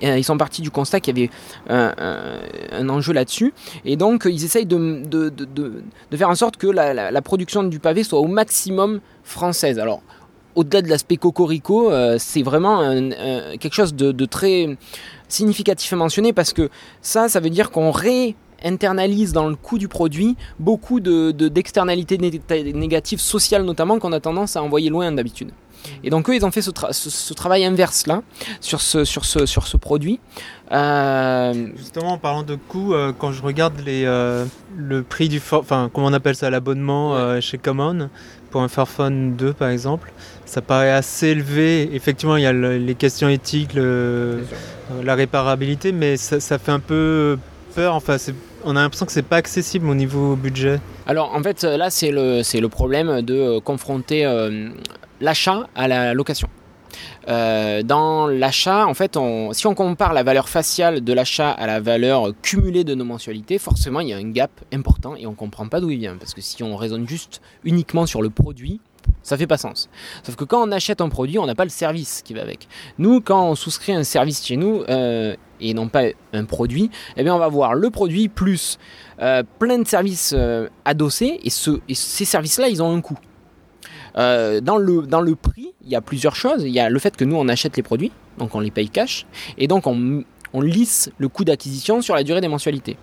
[0.00, 1.30] ils sont partis du constat qu'il y avait
[1.68, 3.52] un, enjeu là-dessus.
[3.84, 5.28] Et donc, ils essayent de- de-
[6.10, 9.78] de faire en sorte que la, la- la production du pavé soit au maximum française.
[9.78, 10.00] Alors,
[10.54, 14.76] au-delà de l'aspect cocorico, euh, c'est vraiment un- un- quelque chose de, de très
[15.28, 16.68] significatif à mentionner parce que
[17.00, 22.18] ça, ça veut dire qu'on réinternalise dans le coût du produit beaucoup de, de- d'externalités
[22.18, 22.40] né-
[22.74, 25.50] négatives sociales notamment qu'on a tendance à envoyer loin d'habitude.
[26.04, 28.22] Et donc eux, ils ont fait ce, tra- ce- ce travail inverse là
[28.60, 30.20] sur ce, sur ce, sur ce produit.
[30.70, 34.44] Euh, Justement, en parlant de coût, euh, quand je regarde les, euh,
[34.76, 38.10] le prix du, enfin, comment on appelle ça, l'abonnement chez Common
[38.52, 40.12] pour un Fairphone 2 par exemple,
[40.44, 41.90] ça paraît assez élevé.
[41.94, 46.58] Effectivement, il y a le- les questions éthiques, le- euh, la réparabilité, mais ça, ça
[46.58, 47.38] fait un peu
[47.74, 47.94] peur.
[47.94, 48.16] Enfin,
[48.64, 50.78] on a l'impression que c'est pas accessible au niveau budget.
[51.06, 54.68] Alors en fait là c'est le, c'est le problème de euh, confronter euh,
[55.20, 56.48] l'achat à la location.
[57.28, 59.18] Euh, dans l'achat, en fait,
[59.52, 63.58] si on compare la valeur faciale de l'achat à la valeur cumulée de nos mensualités,
[63.58, 66.16] forcément il y a un gap important et on comprend pas d'où il vient.
[66.16, 68.80] Parce que si on raisonne juste uniquement sur le produit,
[69.22, 69.88] ça fait pas sens.
[70.22, 72.68] Sauf que quand on achète un produit, on n'a pas le service qui va avec.
[72.98, 77.22] Nous, quand on souscrit un service chez nous, euh, et non pas un produit, eh
[77.22, 78.78] bien on va voir le produit plus
[79.20, 80.34] euh, plein de services
[80.84, 83.18] adossés, et ces services-là, ils ont un coût.
[84.16, 86.62] Euh, dans, le, dans le prix, il y a plusieurs choses.
[86.64, 88.88] Il y a le fait que nous, on achète les produits, donc on les paye
[88.88, 89.26] cash,
[89.58, 90.22] et donc on,
[90.52, 92.96] on lisse le coût d'acquisition sur la durée des mensualités.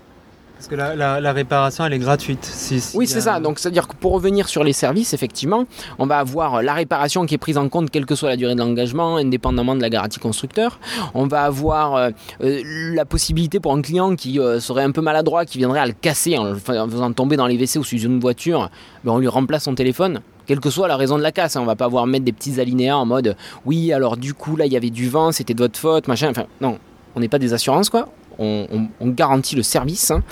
[0.56, 2.44] Parce que la, la- la réparation, elle est gratuite.
[2.44, 3.40] Si- si Oui, c'est a- ça.
[3.40, 5.64] Donc, c'est-à-dire que pour revenir sur les services, effectivement,
[6.00, 8.56] on va avoir la réparation qui est prise en compte, quelle que soit la durée
[8.56, 10.78] de l'engagement, indépendamment de la garantie constructeur.
[11.14, 12.10] On va avoir euh,
[12.44, 12.62] euh,
[12.94, 15.94] la possibilité pour un client qui euh, serait un peu maladroit, qui viendrait à le
[15.94, 18.70] casser en le faisant tomber dans les WC ou sous une voiture,
[19.06, 20.20] ben, on lui remplace son téléphone.
[20.50, 21.62] Quelle que soit la raison de la casse, hein.
[21.62, 23.36] on va pas avoir mettre des petits alinéas en mode
[23.68, 26.32] oui, alors du coup là il y avait du vent, c'était de votre faute, machin.
[26.32, 26.80] Enfin, non,
[27.16, 28.10] on n'est pas des assurances quoi.
[28.40, 30.24] On, garantit le service hein.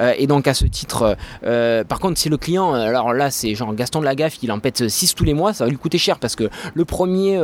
[0.00, 3.32] Euh, et donc à ce titre, euh, par contre, si le client, euh, alors là,
[3.32, 5.70] c'est genre Gaston de la Gaffe, il en pète 6 tous les mois, ça va
[5.70, 7.36] lui coûter cher parce que le premier,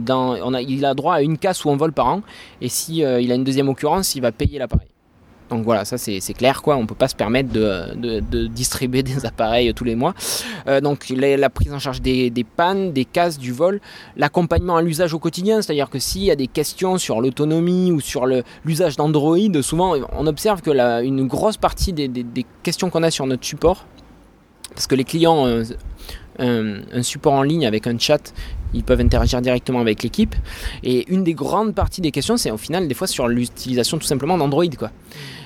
[0.00, 2.22] dans, on a, il a droit à une casse ou un vol par an,
[2.60, 4.88] et si il a une deuxième occurrence, il va payer l'appareil.
[5.50, 9.72] Donc voilà, ça c'est clair quoi, on peut pas se permettre de, distribuer des appareils
[9.74, 10.14] tous les mois.
[10.66, 13.80] Euh, donc la, prise en charge des, pannes, des casses, du vol,
[14.16, 18.00] l'accompagnement à l'usage au quotidien, c'est-à-dire que s'il y a des questions sur l'autonomie ou
[18.00, 18.26] sur
[18.64, 20.70] l'usage d'Android, souvent on observe que
[21.02, 22.10] une grosse partie des,
[22.62, 23.86] questions qu'on a sur notre support,
[24.74, 25.62] parce que les clients un,
[26.38, 28.32] un- un support en ligne avec un chat,
[28.76, 30.34] ils peuvent interagir directement avec l'équipe,
[30.82, 34.06] et une des grandes parties des questions, c'est au final des fois sur l'utilisation tout
[34.06, 34.64] simplement d'Android.
[34.78, 34.90] quoi.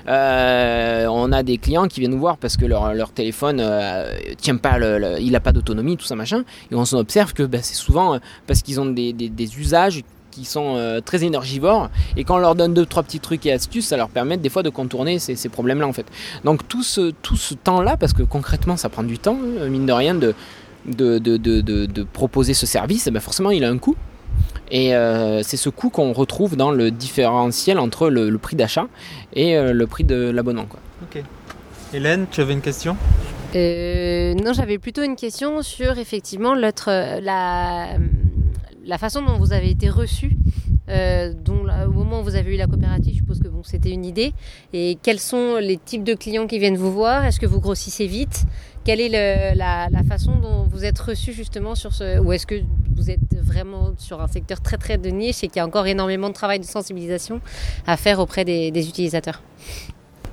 [0.07, 4.57] Euh, on a des clients qui viennent nous voir parce que leur, téléphone euh, tient
[4.57, 7.75] pas, le- il n'a pas d'autonomie, tout ça machin, et on observe que bah, c'est
[7.75, 9.13] souvent euh, parce qu'ils ont des,
[9.57, 13.51] usages qui sont très énergivores et quand on leur donne deux trois petits trucs et
[13.51, 16.05] astuces ça leur permet des fois de contourner ces, problèmes là en fait
[16.45, 19.85] donc tout ce, tout ce temps là parce que concrètement ça prend du temps mine
[19.85, 20.33] de rien de,
[20.85, 23.95] de, de, de, de- de proposer ce service eh ben forcément il a un coût
[24.71, 28.87] et euh, c'est ce coût qu'on retrouve dans le différentiel entre le, le prix d'achat
[29.33, 30.79] et euh, le prix de l'abonnement quoi.
[31.03, 31.21] Ok.
[31.93, 32.95] Hélène, tu avais une question?
[33.53, 36.89] Euh, non, j'avais plutôt une question sur effectivement l'autre,
[37.21, 37.97] la,
[38.85, 40.37] la façon dont vous avez été reçu.
[40.89, 43.91] Euh, dont au moment où vous avez eu la coopérative, je suppose que bon, c'était
[43.91, 44.33] une idée.
[44.73, 47.25] Et quels sont les types de clients qui viennent vous voir?
[47.25, 48.45] Est-ce que vous grossissez vite?
[48.83, 49.09] Quelle est
[49.55, 52.55] la, façon dont vous êtes reçu justement sur ce Ou est-ce que
[52.95, 55.87] vous êtes vraiment sur un secteur très très de niche et qu'il y a encore
[55.87, 57.41] énormément de travail de sensibilisation
[57.85, 59.41] à faire auprès des, des utilisateurs?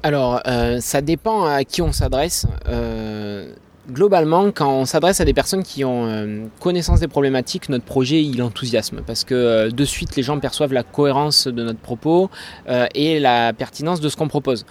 [0.03, 2.47] Alors, euh, ça dépend à qui on s'adresse.
[2.69, 3.53] Euh,
[3.91, 8.23] globalement, quand on s'adresse à des personnes qui ont euh, connaissance des problématiques, notre projet,
[8.23, 9.03] il enthousiasme.
[9.07, 12.31] Parce que euh, de suite, les gens perçoivent la cohérence de notre propos
[12.69, 14.67] euh, et la pertinence de ce qu'on propose.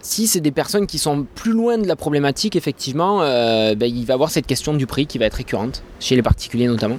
[0.00, 4.12] Si c'est des personnes qui sont plus loin de la problématique, effectivement, ben, il va
[4.12, 6.98] y avoir cette question du prix qui va être récurrente, chez les particuliers notamment.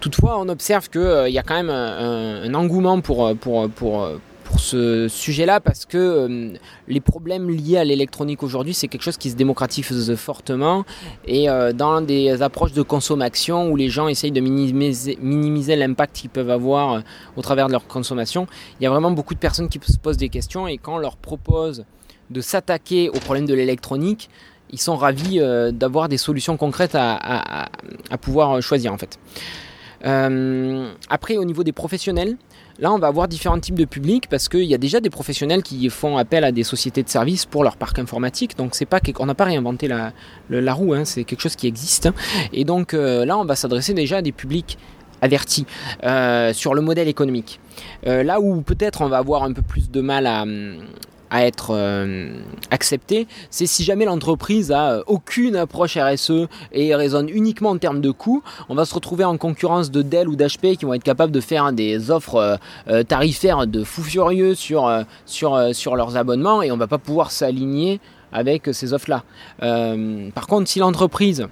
[0.00, 3.34] Toutefois, on observe qu'il y a quand même un, engouement pour,
[4.48, 6.52] pour ce sujet-là parce que euh,
[6.88, 10.86] les problèmes liés à l'électronique aujourd'hui, c'est quelque chose qui se démocratise fortement
[11.26, 16.30] et euh, dans des approches de consommation où les gens essayent de minimiser, l'impact qu'ils
[16.30, 17.00] peuvent avoir euh,
[17.36, 18.46] au travers de leur consommation,
[18.80, 20.98] il y a vraiment beaucoup de personnes qui se posent des questions et quand on
[20.98, 21.84] leur propose
[22.30, 24.30] de s'attaquer au problème de l'électronique,
[24.70, 25.40] ils sont ravis
[25.72, 27.68] d'avoir des solutions concrètes à,
[28.10, 29.18] à, pouvoir choisir en fait.
[31.08, 32.36] après, au niveau des professionnels,
[32.80, 35.64] Là, on va avoir différents types de publics parce qu'il y a déjà des professionnels
[35.64, 38.56] qui font appel à des sociétés de services pour leur parc informatique.
[38.56, 40.12] Donc, c'est pas qu'on n'a pas réinventé la,
[40.72, 42.08] roue, hein, c'est quelque chose qui existe.
[42.52, 44.78] Et donc, euh, là, on va s'adresser déjà à des publics
[45.20, 45.66] avertis
[46.04, 47.58] euh, sur le modèle économique.
[48.06, 50.44] Euh, là où peut-être on va avoir un peu plus de mal à,
[51.30, 52.30] à être euh,
[52.70, 58.00] accepté, c'est si jamais l'entreprise a euh, aucune approche RSE et raisonne uniquement en termes
[58.00, 61.02] de coûts, on va se retrouver en concurrence de Dell ou d'HP qui vont être
[61.02, 64.90] capables de faire des offres euh, tarifaires de fou furieux sur,
[65.26, 68.00] sur, sur leurs abonnements et on va pas pouvoir s'aligner
[68.32, 69.22] avec ces offres-là.
[70.34, 71.46] par contre, si l'entreprise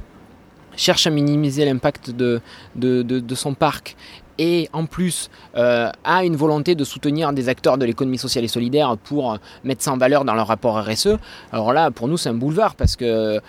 [0.77, 2.41] cherche à minimiser l'impact de,
[2.77, 3.97] de, de, son parc
[4.39, 8.49] et en plus euh, a une volonté de soutenir des acteurs de l'économie sociale et
[8.49, 11.19] solidaire pour euh, mettre ça en valeur dans leur rapport RSE,
[11.53, 13.41] alors là pour nous c'est un boulevard parce que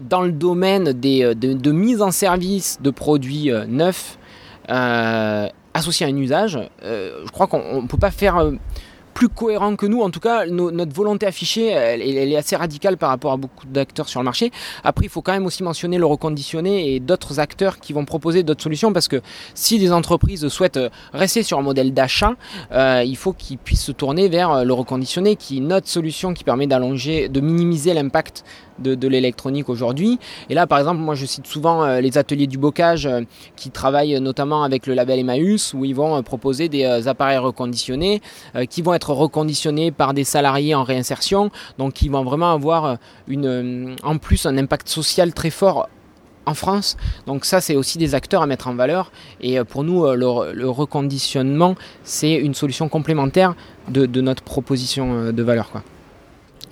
[0.00, 4.18] dans le domaine des, euh, de, mise en service de produits neufs
[4.68, 8.50] associés à un usage, je crois qu'on ne peut pas faire
[9.14, 10.02] plus cohérent que nous.
[10.02, 14.08] En tout cas, notre volonté affichée, elle, est assez radicale par rapport à beaucoup d'acteurs
[14.08, 14.50] sur le marché.
[14.82, 18.42] Après, il faut quand même aussi mentionner le reconditionné et d'autres acteurs qui vont proposer
[18.42, 19.22] d'autres solutions parce que
[19.54, 20.80] si des entreprises souhaitent
[21.12, 22.34] rester sur un modèle d'achat,
[22.72, 26.42] euh, il faut qu'ils puissent se tourner vers le reconditionné qui est notre solution qui
[26.42, 28.44] permet d'allonger, de minimiser l'impact
[28.80, 30.18] de, l'électronique aujourd'hui.
[30.50, 33.20] Et là, par exemple, moi je cite souvent euh, les ateliers du bocage euh,
[33.54, 38.20] qui travaillent notamment avec le label Emmaüs où ils vont proposer des appareils reconditionnés
[38.68, 43.46] qui vont être reconditionnés par des salariés en réinsertion, donc qui vont vraiment avoir une,
[43.46, 45.88] euh, en plus un impact social très fort
[46.46, 46.96] en France.
[47.26, 49.10] Donc ça, c'est aussi des acteurs à mettre en valeur.
[49.40, 53.54] Et euh, pour nous, euh, le, reconditionnement, c'est une solution complémentaire
[53.88, 55.70] de, notre proposition de valeur.
[55.70, 55.82] Quoi.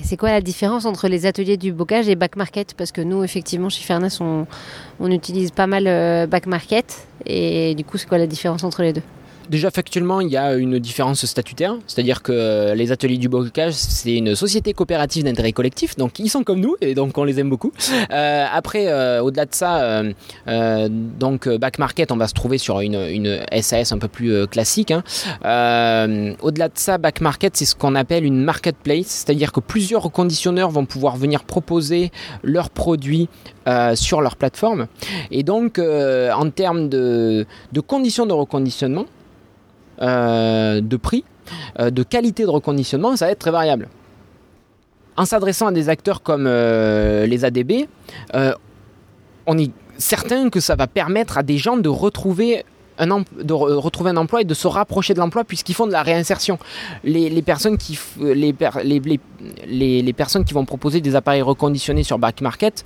[0.02, 2.74] C'est quoi la différence entre les ateliers du bocage et back market?
[2.74, 4.46] Parce que nous, effectivement, chez Fairness, on,
[5.00, 5.84] on utilise pas mal
[6.26, 7.06] back market.
[7.24, 9.02] Et du coup, c'est quoi la différence entre les deux?
[9.52, 14.16] Déjà factuellement, il y a une différence statutaire, c'est-à-dire que les ateliers du bocage, c'est
[14.16, 17.50] une société coopérative d'intérêt collectif, donc ils sont comme nous et donc on les aime
[17.50, 17.70] beaucoup.
[18.10, 20.02] Euh, après, euh, au-delà de ça,
[20.48, 24.90] euh, donc back market, on va se trouver sur une, SAS un peu plus classique.
[24.90, 25.02] Hein.
[26.40, 30.70] au-delà de ça, back market, c'est ce qu'on appelle une marketplace, c'est-à-dire que plusieurs reconditionneurs
[30.70, 32.10] vont pouvoir venir proposer
[32.42, 33.28] leurs produits
[33.96, 34.86] sur leur plateforme.
[35.30, 37.44] Et donc, en termes de,
[37.86, 39.21] conditions de reconditionnement, euh,
[40.00, 41.24] de prix,
[41.78, 43.88] euh, de qualité de reconditionnement, ça va être très variable.
[45.16, 47.86] En s'adressant à des acteurs comme euh, les ADB,
[49.46, 52.64] on est certain que ça va permettre à des gens de retrouver
[52.98, 56.58] de retrouver un emploi et de se rapprocher de l'emploi puisqu'ils font de la réinsertion.
[57.04, 58.54] Les, personnes qui, les,
[59.66, 62.84] les, personnes qui vont proposer des appareils reconditionnés sur back market,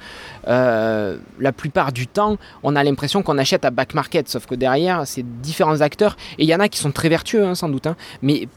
[0.49, 4.55] euh, la plupart du temps, on a l'impression qu'on achète à back market, sauf que
[4.55, 7.69] derrière, c'est différents acteurs et il y en a qui sont très vertueux hein, sans
[7.69, 7.97] doute, hein.
[8.23, 8.49] mais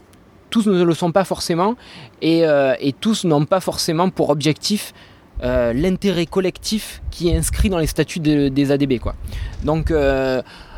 [0.49, 1.75] tous ne le sont pas forcément
[2.21, 4.93] et, euh, et tous n'ont pas forcément pour objectif
[5.41, 8.99] euh, l'intérêt collectif qui est inscrit dans les statuts des ADB.
[8.99, 9.15] Quoi.
[9.63, 9.91] Donc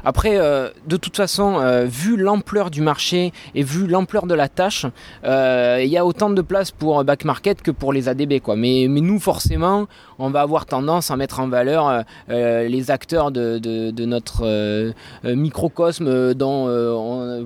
[0.03, 4.49] après, euh, de toute façon, euh, vu l'ampleur du marché et vu l'ampleur de la
[4.49, 4.85] tâche,
[5.23, 8.39] euh, il y a autant de place pour back market que pour les ADB.
[8.39, 8.55] Quoi.
[8.55, 9.87] Mais, nous, forcément,
[10.19, 16.33] on va avoir tendance à mettre en valeur les acteurs de, notre microcosme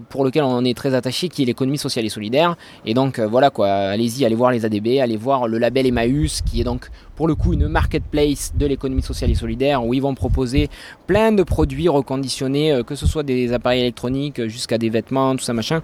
[0.10, 2.56] pour lequel on est très attaché, qui est l'économie sociale et solidaire.
[2.86, 3.68] Et donc, voilà, quoi.
[3.68, 7.36] allez-y, allez voir les ADB, allez voir le label Emmaüs, qui est donc pour le
[7.36, 10.70] coup une marketplace de l'économie sociale et solidaire, où ils vont proposer
[11.08, 15.36] plein de produits reconditionnés euh, que ce soit des appareils électroniques euh, jusqu'à des vêtements,
[15.36, 15.82] tout ça machin,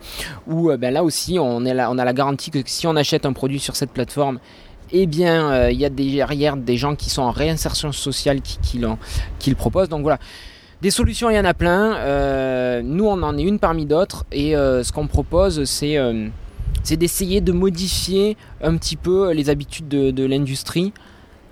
[0.48, 3.60] où euh, ben là aussi on, a la garantie que si on achète un produit
[3.60, 4.40] sur cette plateforme,
[4.92, 8.60] eh bien il y a derrière des gens qui sont en réinsertion sociale qui,
[9.40, 9.88] qui, le proposent.
[9.88, 10.20] Donc voilà.
[10.82, 12.82] Des solutions, il y en a plein.
[12.82, 14.26] nous, on en est une parmi d'autres.
[14.34, 15.98] Et ce qu'on propose, c'est
[16.98, 20.92] d'essayer de modifier un petit peu les habitudes de, de l'industrie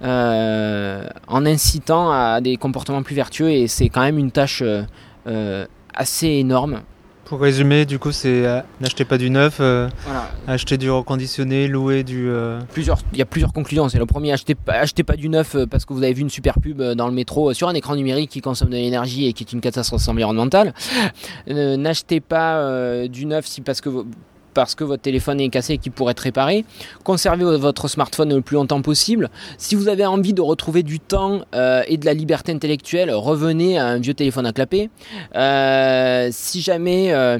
[0.01, 4.83] euh, en incitant à des comportements plus vertueux et c'est quand même une tâche euh,
[5.27, 6.81] euh, assez énorme
[7.25, 10.29] Pour résumer, du coup, c'est euh, n'achetez pas du neuf, Voilà.
[10.47, 12.29] achetez du reconditionné, louez du.
[12.73, 13.87] Plusieurs, il y a plusieurs conclusions.
[13.89, 16.29] C'est le premier, achetez, pas- achetez pas du neuf parce que vous avez vu une
[16.29, 19.43] super pub dans le métro sur un écran numérique qui consomme de l'énergie et qui
[19.43, 20.73] est une catastrophe environnementale.
[21.47, 24.05] N'achetez pas du neuf si parce que vo-
[24.53, 26.65] parce que votre téléphone est cassé et qu'il pourrait être réparé.
[27.03, 29.29] Conservez vo- votre smartphone le plus longtemps possible.
[29.57, 33.77] Si vous avez envie de retrouver du temps euh, et de la liberté intellectuelle, revenez
[33.77, 34.89] à un vieux téléphone à clapper.
[35.35, 37.39] Euh, si jamais euh,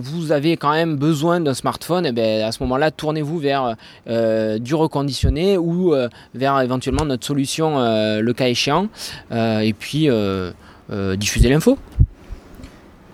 [0.00, 3.76] vous avez quand même besoin d'un smartphone, eh ben, à ce moment-là, tournez-vous vers
[4.06, 5.94] du reconditionné ou
[6.34, 8.88] vers éventuellement notre solution le cas échéant.
[9.32, 10.08] Et puis
[11.16, 11.78] diffuser l'info.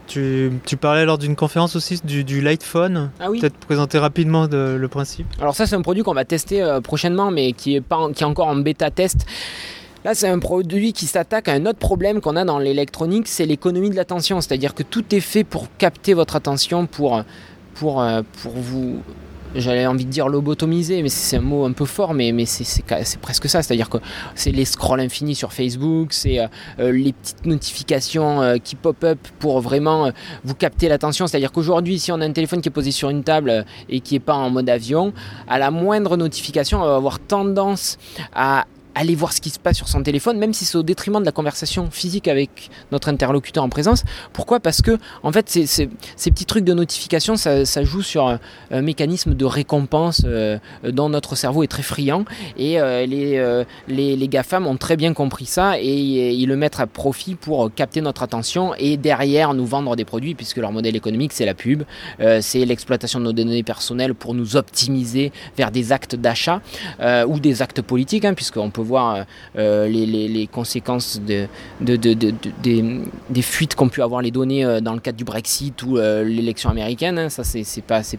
[0.09, 3.11] Tu, tu parlais lors d'une conférence aussi du, du Light Phone.
[3.21, 3.41] Ah oui.
[3.41, 5.27] Peut-être présenter rapidement de- le principe.
[5.41, 8.13] Alors ça c'est un produit qu'on va tester euh, prochainement mais qui est, pas en-
[8.13, 9.27] qui est encore en bêta test.
[10.05, 13.45] Là c'est un produit qui s'attaque à un autre problème qu'on a dans l'électronique, c'est
[13.47, 14.41] l'économie de l'attention.
[14.41, 17.23] C'est-à-dire que tout est fait pour capter votre attention, pour,
[17.75, 19.03] pour, euh, pour vous...
[19.55, 22.85] J'avais envie de dire lobotomiser, mais c'est un mot un peu fort, mais, c'est-
[23.21, 23.63] presque ça.
[23.63, 23.99] C'est-à-dire que
[24.35, 26.47] c'est les scrolls infinis sur Facebook, c'est euh,
[26.81, 30.11] euh, les petites notifications euh, qui pop-up pour vraiment
[30.45, 31.27] vous capter l'attention.
[31.27, 34.15] C'est-à-dire qu'aujourd'hui, si on a un téléphone qui est posé sur une table et qui
[34.15, 35.13] n'est pas en mode avion,
[35.49, 37.97] à la moindre notification, on va avoir tendance
[38.35, 41.21] à aller voir ce qui se passe sur son téléphone, même si c'est au détriment
[41.21, 44.05] de la conversation physique avec notre interlocuteur en présence.
[44.33, 44.61] Pourquoi?
[44.61, 49.35] Parce que, en fait, ces, petits trucs de notification, ça, joue sur un, un mécanisme
[49.35, 52.25] de récompense euh, dont notre cerveau est très friand.
[52.57, 56.57] Et euh, les, euh, les, les GAFAM ont très bien compris ça et, ils le
[56.57, 60.73] mettent à profit pour capter notre attention et derrière nous vendre des produits, puisque leur
[60.73, 61.85] modèle économique, c'est la pub,
[62.21, 66.61] euh, c'est l'exploitation de nos données personnelles pour nous optimiser vers des actes d'achat
[67.01, 69.23] euh, ou des actes politiques, hein, puisqu'on peut voir euh,
[69.59, 71.47] euh, les, les- les conséquences de,
[71.81, 72.85] de- de- de- de- des,
[73.31, 76.71] des fuites qu'ont pu avoir les données euh, dans le cadre du Brexit ou l'élection
[76.71, 77.19] américaine.
[77.19, 77.29] hein.
[77.29, 78.19] ça, c'est c'est pas, c'est,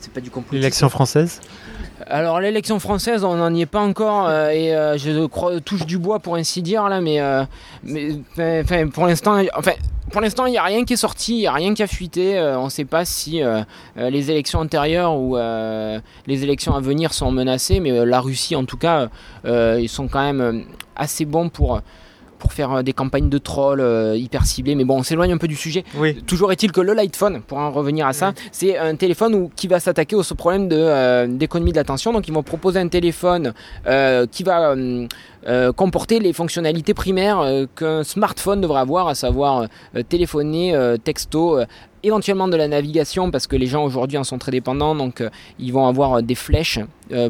[0.00, 0.56] c'est pas du complot.
[0.58, 1.40] L'élection française?
[2.06, 5.84] Alors l'élection française, on n'en y est pas encore euh, et euh, je crois touche
[5.84, 7.44] du bois pour ainsi dire là, mais, euh,
[7.84, 8.16] mais
[8.92, 9.72] pour l'instant, enfin
[10.10, 11.86] pour l'instant il n'y a rien qui est sorti, il n'y a rien qui a
[11.86, 12.38] fuité.
[12.38, 13.62] euh, on ne sait pas si euh,
[13.98, 18.56] euh, les élections antérieures ou euh, les élections à venir sont menacées, mais la Russie
[18.56, 19.08] en tout cas,
[19.44, 20.64] ils sont quand même
[20.96, 21.80] assez bons pour
[22.38, 24.74] pour faire des campagnes de trolls euh, hyper ciblées.
[24.74, 25.84] Mais bon, on s'éloigne un peu du sujet.
[25.96, 26.22] Oui.
[26.22, 29.68] Toujours est-il que le Lightphone, pour en revenir à ça, c'est un téléphone où, qui
[29.68, 32.14] va s'attaquer au ce problème de, euh, d'économie de l'attention.
[32.14, 33.52] Donc ils vont proposer un téléphone
[33.86, 34.74] euh, qui va
[35.46, 39.66] euh, comporter les fonctionnalités primaires euh, qu'un smartphone devrait avoir, à savoir
[39.96, 41.60] euh, téléphoner, texto,
[42.02, 45.22] éventuellement de la navigation, parce que les gens aujourd'hui en sont très dépendants, donc
[45.58, 46.78] ils vont avoir des flèches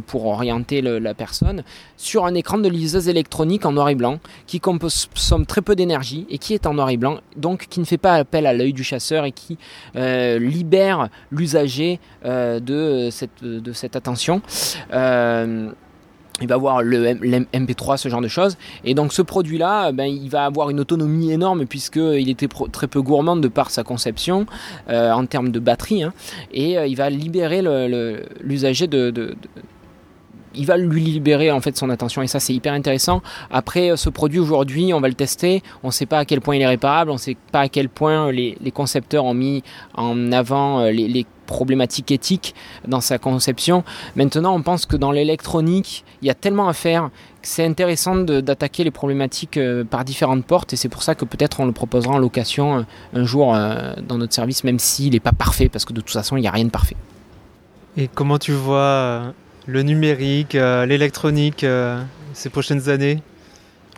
[0.06, 1.64] pour orienter la personne,
[1.96, 6.26] sur un écran de liseuse électronique en noir et blanc, qui consomme très peu d'énergie
[6.30, 8.72] et qui est en noir et blanc, donc qui ne fait pas appel à l'œil
[8.72, 9.58] du chasseur et qui
[9.94, 14.42] libère l'usager de cette attention.
[16.40, 18.56] Euh, il va avoir le M- l'M- MP3, ce genre de choses.
[18.84, 23.02] Et donc ce produit-là, ben, il va avoir une autonomie énorme puisqu'il était très peu
[23.02, 24.46] gourmand de par sa conception
[24.88, 26.02] euh, en termes de batterie.
[26.02, 26.12] hein.
[26.52, 27.62] et euh, il va libérer
[28.42, 29.36] l'usager de, de- de-
[30.52, 33.22] il va lui libérer en fait son attention et ça c'est hyper intéressant.
[33.52, 35.62] Après euh, ce produit aujourd'hui, on va le tester.
[35.84, 37.68] On ne sait pas à quel point il est réparable, on ne sait pas à
[37.68, 39.62] quel point les, concepteurs ont mis
[39.94, 42.54] en avant euh, les problématiques éthiques
[42.86, 43.84] dans sa conception.
[44.16, 47.10] Maintenant, on pense que dans l'électronique, il y a tellement à faire
[47.42, 51.24] que c'est intéressant d'attaquer les problématiques euh, par différentes portes et c'est pour ça que
[51.24, 52.82] peut-être on le proposera en location euh,
[53.14, 56.12] un jour euh, dans notre service, même s'il n'est pas parfait parce que de toute
[56.12, 56.96] façon, il n'y a rien de parfait.
[57.96, 59.34] Et comment tu vois
[59.66, 61.66] le numérique, l'électronique
[62.34, 63.20] ces prochaines années?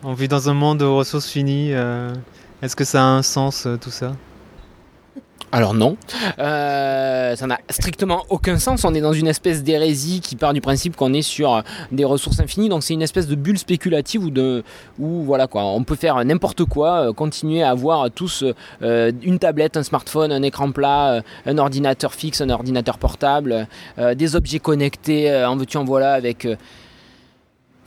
[0.03, 1.71] On vit dans un monde aux ressources finies.
[2.63, 4.13] Est-ce que ça a un sens tout ça?
[5.53, 5.97] Alors non,
[6.39, 8.85] Euh, ça n'a strictement aucun sens.
[8.85, 12.05] On est dans une espèce d'hérésie qui part du principe qu'on est sur euh, des
[12.05, 12.69] ressources infinies.
[12.69, 14.63] Donc c'est une espèce de bulle spéculative où, de,
[14.97, 18.43] voilà quoi, on peut faire n'importe quoi, euh, continuer à avoir tous
[18.81, 23.67] une tablette, un smartphone, un écran plat, un ordinateur fixe, un ordinateur portable,
[24.15, 26.47] des objets connectés, en veux-tu en voilà avec.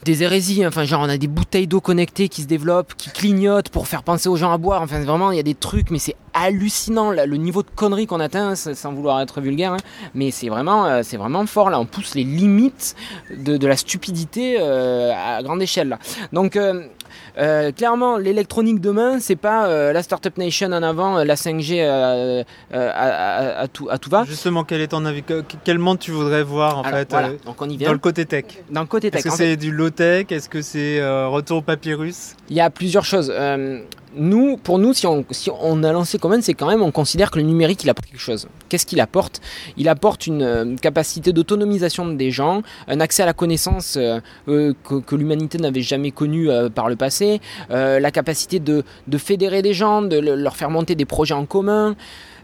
[0.03, 3.69] Des hérésies, enfin genre on a des bouteilles d'eau connectées qui se développent, qui clignotent
[3.69, 5.99] pour faire penser aux gens à boire, enfin vraiment il y a des trucs mais
[5.99, 7.11] c'est hallucinant.
[7.11, 9.77] Là, le niveau de conneries qu'on atteint sans vouloir être vulgaire hein,
[10.13, 11.79] mais c'est vraiment euh, c'est vraiment fort là.
[11.79, 12.95] On pousse les limites
[13.35, 15.99] de, de la stupidité euh, à grande échelle là.
[16.31, 16.83] Donc euh,
[17.37, 21.79] euh, clairement l'électronique demain c'est pas euh, la startup nation en avant euh, la 5G
[21.81, 22.91] euh, euh,
[23.61, 24.23] à, tout à tout va.
[24.25, 27.29] Justement, quel est ton avis Que- Quel monde tu voudrais voir en Alors, fait voilà,
[27.45, 27.87] donc on y vient.
[27.87, 28.45] dans le côté tech.
[28.69, 29.19] Dans le côté tech.
[29.19, 30.25] Est-ce que fait, c'est du low tech?
[30.31, 32.35] Est-ce que c'est retour au papyrus?
[32.49, 33.31] Il y a plusieurs choses.
[34.17, 37.45] Nous, pour nous, si on, a lancé Common, c'est quand même, on considère que le
[37.45, 38.47] numérique, il apporte quelque chose.
[38.69, 39.41] Qu'est-ce qu'il apporte?
[39.77, 44.73] Il apporte une euh, capacité d'autonomisation des gens, un accès à la connaissance euh, euh,
[44.83, 47.39] que, l'humanité n'avait jamais connue euh, par le passé,
[47.69, 51.45] la capacité de, de fédérer des gens, de le- leur faire monter des projets en
[51.45, 51.95] commun,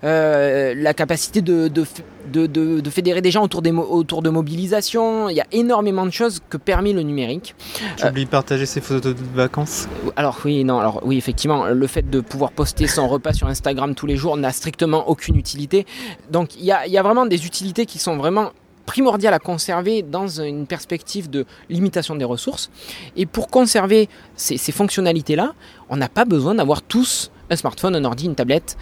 [0.04, 1.86] euh, la capacité de, de,
[2.32, 2.46] de,
[2.82, 5.30] de- fédérer des gens autour, des autour de mobilisation.
[5.30, 7.56] Il y a énormément de choses que permet le numérique.
[7.98, 9.88] Tu oublies de partager ses photos de vacances?
[10.16, 13.96] Alors oui, non, alors oui, effectivement, le fait de pouvoir poster son repas sur Instagram
[13.96, 15.86] tous les jours n'a strictement aucune utilité.
[16.32, 18.52] Donc il y a, y a vraiment des utilités qui sont vraiment
[18.86, 22.70] primordiales à conserver dans une perspective de limitation des ressources.
[23.16, 25.54] Et pour conserver ces, ces fonctionnalités-là,
[25.90, 28.78] on n'a pas besoin d'avoir tous un smartphone, un ordi, une tablette.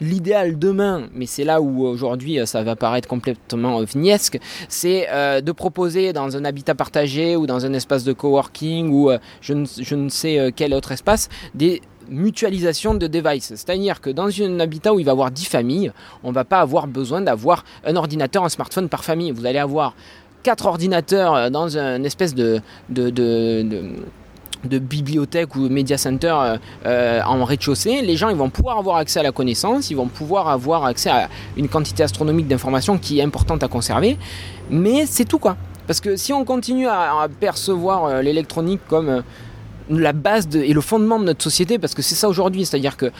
[0.00, 4.38] L'idéal demain, mais c'est là où aujourd'hui euh, ça va paraître complètement euh, vignesque,
[4.68, 9.10] c'est euh, de proposer dans un habitat partagé ou dans un espace de coworking ou
[9.10, 13.54] euh, je, ne, sais euh, quel autre espace, des mutualisations de devices.
[13.54, 16.44] C'est-à-dire que dans un habitat où il va y avoir 10 familles, on ne va
[16.44, 19.30] pas avoir besoin d'avoir un ordinateur, un smartphone par famille.
[19.30, 19.94] Vous allez avoir
[20.42, 22.60] quatre ordinateurs euh, dans un espèce de
[24.64, 26.56] de bibliothèque ou media center euh,
[26.86, 30.08] euh, en rez-de-chaussée, les gens ils vont pouvoir avoir accès à la connaissance, ils vont
[30.08, 34.16] pouvoir avoir accès à une quantité astronomique d'informations qui est importante à conserver,
[34.70, 35.56] mais c'est tout quoi.
[35.86, 39.22] Parce que si on continue à, percevoir euh, l'électronique comme
[39.90, 42.96] la base de- et le fondement de notre société, parce que c'est ça aujourd'hui, c'est-à-dire
[42.96, 43.10] que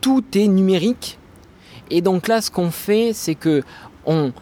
[0.00, 1.18] tout est numérique,
[1.90, 3.62] et donc là ce qu'on fait c'est que
[4.06, 4.32] on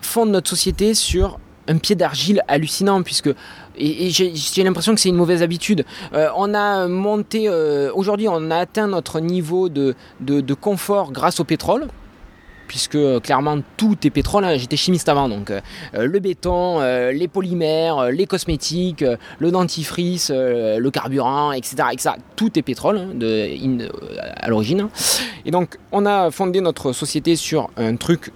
[0.00, 1.38] fonde notre société sur
[1.68, 3.30] un pied d'argile hallucinant puisque
[3.76, 5.84] et, j'ai l'impression que c'est une mauvaise habitude.
[6.12, 9.94] Euh, on a monté euh, aujourd'hui, on a atteint notre niveau de,
[10.60, 11.88] confort grâce au pétrole.
[12.68, 14.56] Puisque euh, clairement tout est pétrole, hein.
[14.56, 15.52] j'étais chimiste avant, donc
[15.92, 19.04] le béton, les polymères, les cosmétiques,
[19.38, 21.76] le dentifrice, le carburant, etc..
[22.34, 23.88] Tout est pétrole hein,
[24.36, 24.88] à l'origine.
[25.44, 28.32] Et donc on a fondé notre société sur un truc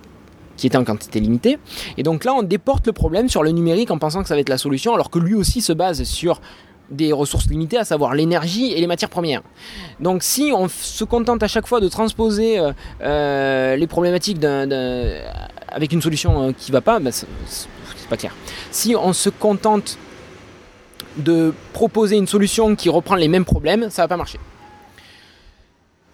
[0.57, 1.59] qui était en quantité limitée.
[1.97, 4.41] Et donc là, on déporte le problème sur le numérique en pensant que ça va
[4.41, 6.41] être la solution, alors que lui aussi se base sur
[6.91, 9.43] des ressources limitées, à savoir l'énergie et les matières premières.
[10.01, 15.93] Donc si on se contente à chaque fois de transposer euh, euh, les problématiques avec
[15.93, 18.35] une solution euh, qui va pas, bah, c'est c'est pas clair.
[18.71, 19.99] Si on se contente
[21.17, 24.39] de proposer une solution qui reprend les mêmes problèmes, ça va pas marcher.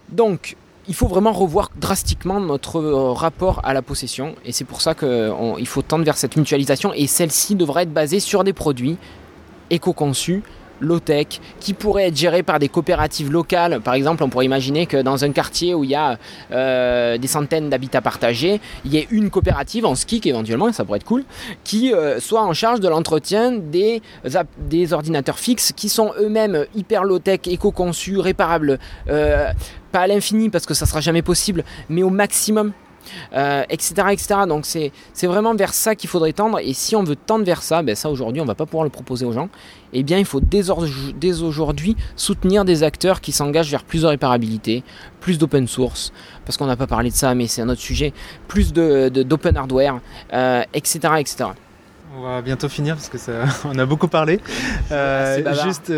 [0.09, 0.57] Donc,
[0.89, 4.95] il faut vraiment revoir drastiquement notre euh, rapport à la possession et c'est pour ça
[4.95, 8.99] qu'il faut tendre vers cette mutualisation et celle-ci devrait être basée sur des produits
[9.71, 10.43] éco-conçus,
[10.81, 13.81] low-tech, qui pourraient être gérés par des coopératives locales.
[13.81, 16.19] Par exemple, on pourrait imaginer que dans un quartier où il y a
[16.51, 20.99] euh, des centaines d'habitats partagés, il y ait une coopérative en ski éventuellement, ça pourrait
[20.99, 21.25] être cool,
[21.65, 24.03] qui euh, soit en charge de l'entretien des,
[24.93, 28.79] ordinateurs fixes qui sont eux-mêmes hyper low-tech, éco-conçus, réparables.
[29.93, 32.73] Pas à l'infini parce que ça sera jamais possible, mais au maximum,
[33.35, 34.35] euh, etc., etc.
[34.49, 36.59] Donc c'est c'est vraiment vers ça qu'il faudrait tendre.
[36.61, 38.91] Et si on veut tendre vers ça, ben ça aujourd'hui on va pas pouvoir le
[38.91, 39.49] proposer aux gens.
[39.93, 40.87] Eh bien il faut dès, or-
[41.17, 44.85] dès aujourd'hui soutenir des acteurs qui s'engagent vers plus de réparabilité,
[45.21, 46.13] plus d'open source,
[46.47, 48.13] parce qu'on n'a pas parlé de ça, mais c'est un autre sujet,
[48.49, 49.99] plus de de- d'open hardware,
[50.33, 51.45] euh, etc., etc.
[52.17, 53.33] On va bientôt finir parce que ça,
[53.65, 54.39] on a beaucoup parlé.
[54.93, 55.89] Euh, juste,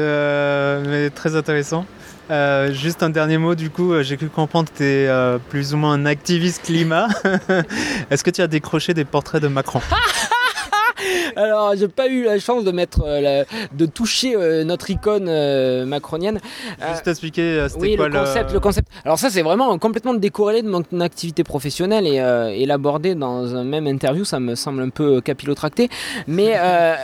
[0.88, 1.84] mais très intéressant.
[2.30, 5.74] Euh, juste un dernier mot, du coup, euh, j'ai cru comprendre que tu es plus
[5.74, 7.08] ou moins un activiste climat.
[8.10, 9.80] Est-ce que tu as décroché des portraits de Macron?
[11.36, 15.26] Alors, j'ai pas eu la chance de mettre, euh, la- de toucher euh, notre icône
[15.28, 16.40] euh, macronienne.
[16.80, 18.88] Euh, Juste expliquer, euh, c'était oui, quoi le concept, le concept.
[19.04, 23.54] Alors ça, c'est vraiment complètement décorrélé de mon activité professionnelle et, euh, et l'aborder dans
[23.54, 25.90] un même interview, ça me semble un peu capillotracté.
[26.26, 26.94] Mais, euh,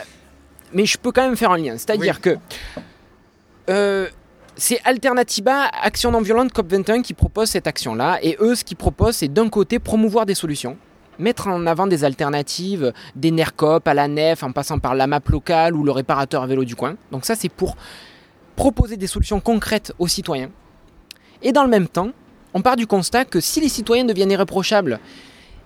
[0.73, 1.75] mais je peux quand même faire un lien.
[1.77, 2.37] C'est-à-dire que
[3.69, 4.07] euh,
[4.61, 8.19] c'est Alternativa Action non violente COP21 qui propose cette action-là.
[8.23, 10.77] Et eux, ce qu'ils proposent, c'est d'un côté promouvoir des solutions
[11.19, 15.21] mettre en avant des alternatives, des NERCOP à la nef, en passant par la map
[15.29, 16.97] locale ou le réparateur à vélo du coin.
[17.13, 17.77] Donc ça, c'est pour
[18.57, 20.51] proposer des solutions concrètes aux citoyens.
[21.43, 22.11] Et dans le même temps,
[22.55, 24.99] on part du constat que si les citoyens deviennent irréprochables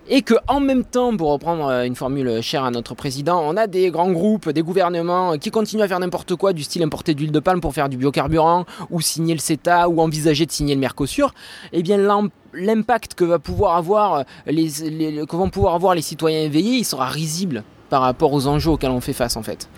[0.08, 3.56] et que en même temps, pour reprendre euh, une formule chère à notre président, on
[3.56, 7.14] a des grands groupes, des gouvernements qui continuent à faire n'importe quoi, du style importer
[7.14, 10.74] d'huile de palme pour faire du biocarburant, ou signer le CETA, ou envisager de signer
[10.74, 11.32] le Mercosur,
[11.72, 16.02] eh bien l'im- l'impact que va pouvoir avoir les, les- que vont pouvoir avoir les
[16.02, 19.68] citoyens éveillés, il sera risible par rapport aux enjeux auxquels on fait face en fait.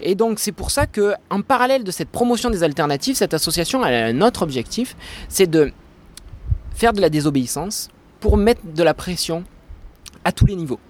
[0.00, 3.82] Et donc c'est pour ça que en parallèle de cette promotion des alternatives, cette association
[3.82, 4.96] a un autre objectif,
[5.28, 5.72] c'est de
[6.74, 7.88] faire de la désobéissance
[8.20, 9.44] pour mettre de la pression
[10.24, 10.80] à tous les niveaux.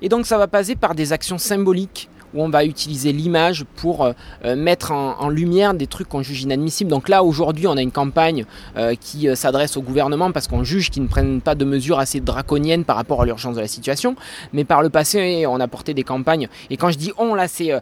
[0.00, 4.04] Et donc ça va passer par des actions symboliques où on va utiliser l'image pour
[4.04, 4.12] euh,
[4.44, 6.90] euh, mettre en, lumière des trucs qu'on juge inadmissibles.
[6.90, 8.44] Donc là, aujourd'hui, on a une campagne
[8.76, 12.20] euh, qui s'adresse au gouvernement parce qu'on juge qu'ils ne prennent pas de mesures assez
[12.20, 14.16] draconiennes par rapport à l'urgence de la situation.
[14.52, 16.48] Mais par le passé, on a porté des campagnes.
[16.70, 17.72] Et quand je dis on, là, c'est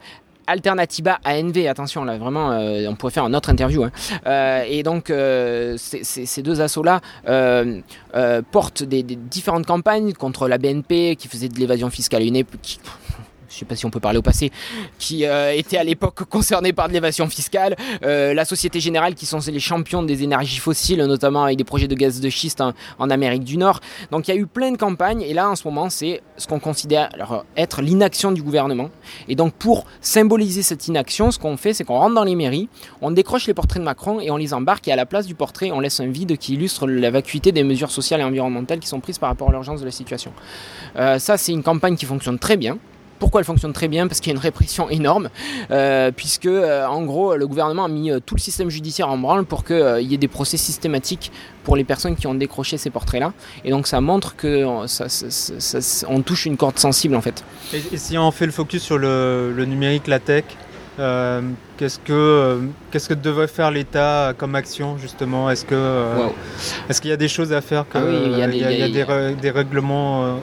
[0.51, 3.85] Alternativa ANV, attention là vraiment, euh, on pourrait faire une autre interview.
[3.85, 3.91] hein.
[4.27, 7.81] Euh, et donc euh, ces- deux assauts-là euh,
[8.15, 12.79] euh, portent des, différentes campagnes contre la BNP qui faisait de l'évasion fiscale une époque.
[13.51, 14.51] Je sais pas si on peut parler au passé,
[14.99, 19.27] qui euh, était à l'époque concerné par de l'évasion fiscale, euh, la Société Générale qui
[19.27, 22.73] sont les champions des énergies fossiles, notamment avec des projets de gaz de schiste en,
[22.99, 23.81] en Amérique du Nord.
[24.13, 26.47] Donc il y a eu plein de campagnes et là en ce moment c'est ce
[26.47, 27.11] qu'on considère
[27.57, 28.91] être l'inaction du gouvernement.
[29.29, 32.69] Et donc pour symboliser cette inaction, ce qu'on fait c'est qu'on rentre dans les mairies,
[33.01, 35.35] on décroche les portraits de Macron et on les embarque et à la place du
[35.35, 38.89] portrait on laisse un vide qui illustre la vacuité des mesures sociales et environnementales qui
[38.89, 40.33] sont prises par rapport à l'urgence de la situation.
[40.97, 42.79] Euh, ça c'est une campagne qui fonctionne très bien.
[43.21, 45.29] Pourquoi elle fonctionne très bien Parce qu'il y a une répression énorme,
[45.71, 49.19] euh, puisque euh, en gros le gouvernement a mis euh, tout le système judiciaire en
[49.19, 51.31] branle pour qu'il y ait des procès systématiques
[51.63, 53.33] pour les personnes qui ont décroché ces portraits-là.
[53.65, 57.15] Et donc ça montre que euh, ça- ça- ça- ça- on touche une corde sensible
[57.15, 57.45] en fait.
[57.73, 60.45] Et, et si on fait le focus sur le, le numérique, la tech,
[60.99, 61.41] euh,
[61.77, 62.59] qu'est-ce que euh,
[62.91, 65.49] qu'est-ce que devrait faire l'État comme action justement?
[65.51, 66.33] Est-ce que euh, Wow.
[66.89, 68.57] est-ce qu'il y a des choses à faire que, Ah oui, il y a des-
[68.59, 68.89] y a-
[69.47, 70.35] y a règlements euh,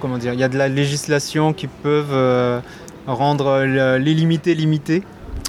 [0.00, 2.60] comment dire Il y a de la législation qui peuvent euh,
[3.06, 5.02] rendre le- l'illimité limité.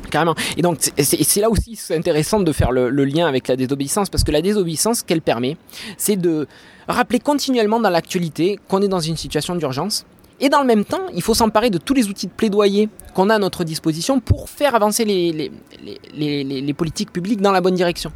[0.09, 0.35] Carrément.
[0.55, 4.23] Et donc, c'est- là aussi intéressant de faire le, le lien avec la désobéissance, parce
[4.23, 5.57] que la désobéissance, ce qu'elle permet,
[5.97, 6.47] c'est de
[6.87, 10.05] rappeler continuellement dans l'actualité qu'on est dans une situation d'urgence.
[10.39, 13.31] Et dans le même temps, il faut s'emparer de tous les outils de plaidoyer qu'on
[13.31, 18.11] a à notre disposition pour faire avancer les, politiques publiques dans la bonne direction.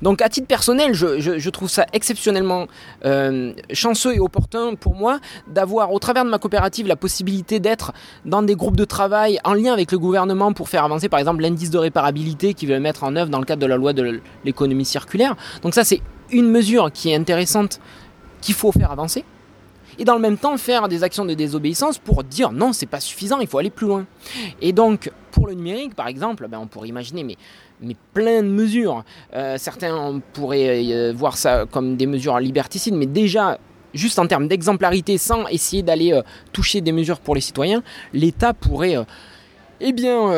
[0.00, 2.66] Donc à titre personnel, je, trouve ça exceptionnellement
[3.04, 7.92] euh, chanceux et opportun pour moi d'avoir au travers de ma coopérative la possibilité d'être
[8.24, 11.42] dans des groupes de travail en lien avec le gouvernement pour faire avancer par exemple
[11.42, 14.20] l'indice de réparabilité qui veut mettre en œuvre dans le cadre de la loi de
[14.44, 15.36] l'économie circulaire.
[15.62, 16.00] Donc ça c'est
[16.30, 17.80] une mesure qui est intéressante
[18.40, 19.24] qu'il faut faire avancer.
[19.98, 23.00] Et dans le même temps faire des actions de désobéissance pour dire non c'est pas
[23.00, 24.06] suffisant, il faut aller plus loin.
[24.60, 27.36] Et donc pour le numérique par exemple, ben, on pourrait imaginer mais,
[27.80, 29.04] mais plein de mesures.
[29.34, 33.58] Euh, certains on pourrait euh, voir ça comme des mesures liberticides, mais déjà
[33.94, 36.22] juste en termes d'exemplarité, sans essayer d'aller euh,
[36.52, 37.82] toucher des mesures pour les citoyens,
[38.12, 38.96] l'État pourrait
[39.80, 40.30] eh bien,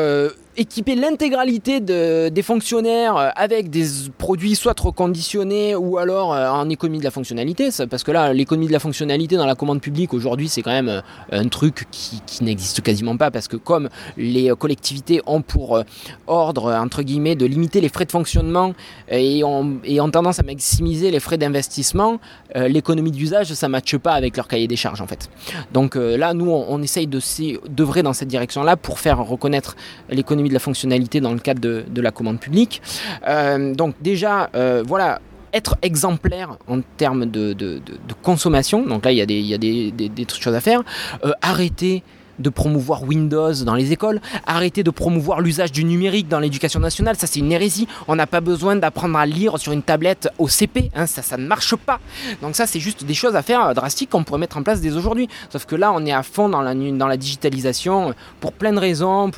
[0.57, 3.85] équiper l'intégralité de- des fonctionnaires euh, avec des
[4.17, 7.69] produits soit reconditionnés ou alors euh, en économie de la fonctionnalité.
[7.89, 10.89] parce que là, l'économie de la fonctionnalité dans la commande publique aujourd'hui, c'est quand même
[10.89, 15.83] euh, un truc qui, n'existe quasiment pas parce que comme les collectivités ont pour
[16.27, 18.73] ordre, entre guillemets, de limiter les frais de fonctionnement
[19.09, 19.79] et ont,
[20.09, 22.19] tendance à maximiser les frais d'investissement,
[22.55, 25.29] l'économie d'usage, ça ne matche pas avec leur cahier des charges en fait.
[25.73, 27.19] Donc là, nous, on, essaye de
[27.67, 29.75] d'œuvrer dans cette direction-là pour faire reconnaître
[30.09, 32.81] l'économie de la fonctionnalité dans le cadre de, la commande publique.
[33.27, 35.19] Euh, donc déjà, euh, voilà,
[35.53, 37.81] être exemplaire en termes de,
[38.23, 38.85] consommation.
[38.85, 40.83] Donc là, il y a des, il choses à faire.
[41.25, 42.03] Euh, arrêter
[42.39, 47.17] de promouvoir Windows dans les écoles, arrêter de promouvoir l'usage du numérique dans l'éducation nationale,
[47.17, 47.85] ça c'est une hérésie.
[48.07, 51.35] On n'a pas besoin d'apprendre à lire sur une tablette au CP, hein, ça, ça
[51.35, 51.99] ne marche pas.
[52.41, 54.79] Donc ça c'est juste des choses à faire euh, drastiques qu'on pourrait mettre en place
[54.79, 55.27] dès aujourd'hui.
[55.49, 59.31] Sauf que là on est à fond dans la, dans digitalisation pour plein de raisons.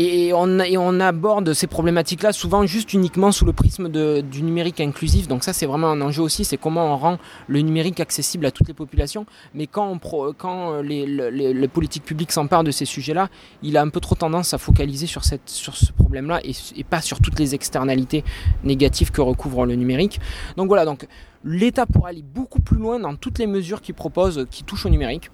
[0.00, 5.26] Et on, aborde ces problématiques-là souvent juste uniquement sous le prisme du numérique inclusif.
[5.26, 7.18] Donc ça, c'est vraiment un enjeu aussi, c'est comment on rend
[7.48, 9.26] le numérique accessible à toutes les populations.
[9.54, 9.98] Mais quand,
[10.38, 13.28] quand les, politiques publiques s'emparent de ces sujets-là,
[13.64, 17.00] il a un peu trop tendance à focaliser sur, cette, ce problème-là et, et pas
[17.00, 18.22] sur toutes les externalités
[18.62, 20.20] négatives que recouvre le numérique.
[20.56, 21.08] Donc voilà, donc
[21.44, 24.90] l'État pourrait aller beaucoup plus loin dans toutes les mesures qu'il propose qui touchent au
[24.90, 25.30] numérique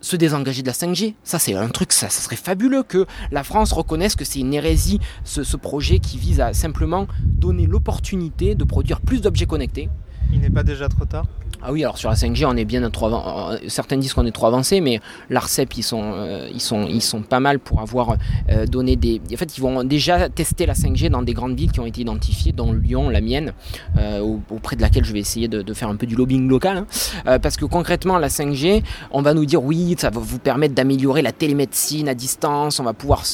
[0.00, 1.14] se désengager de la 5G.
[1.24, 5.00] Ça, c'est un truc, ça, serait fabuleux que la France reconnaisse que c'est une hérésie,
[5.24, 9.88] ce projet qui vise à simplement donner l'opportunité de produire plus d'objets connectés.
[10.32, 11.24] Il n'est pas déjà trop tard
[11.62, 14.26] Ah oui, alors sur la 5G, on est bien trop avan- euh, Certains disent qu'on
[14.26, 15.00] est trop avancé, mais
[15.30, 18.16] l'ARCEP, ils sont, euh, ils, sont, ils sont pas mal pour avoir
[18.50, 19.20] euh, donné des.
[19.32, 22.02] En fait, ils vont déjà tester la 5G dans des grandes villes qui ont été
[22.02, 23.52] identifiées, dont Lyon, la mienne,
[23.98, 26.84] au- auprès de laquelle je vais essayer de, faire un peu du lobbying local.
[27.24, 27.38] hein.
[27.38, 31.22] Parce que concrètement, la 5G, on va nous dire oui, ça va vous permettre d'améliorer
[31.22, 33.24] la télémédecine à distance, on va pouvoir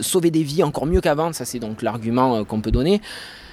[0.00, 1.32] sauver des vies encore mieux qu'avant.
[1.32, 3.00] Ça, c'est donc l'argument qu'on peut donner.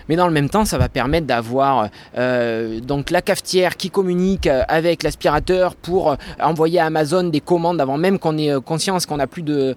[0.09, 1.87] Mais dans le même temps, ça va permettre d'avoir
[2.17, 7.39] euh, donc la cafetière qui communique euh, avec l'aspirateur pour euh, envoyer à Amazon des
[7.39, 9.75] commandes avant même qu'on ait conscience qu'on n'a plus de,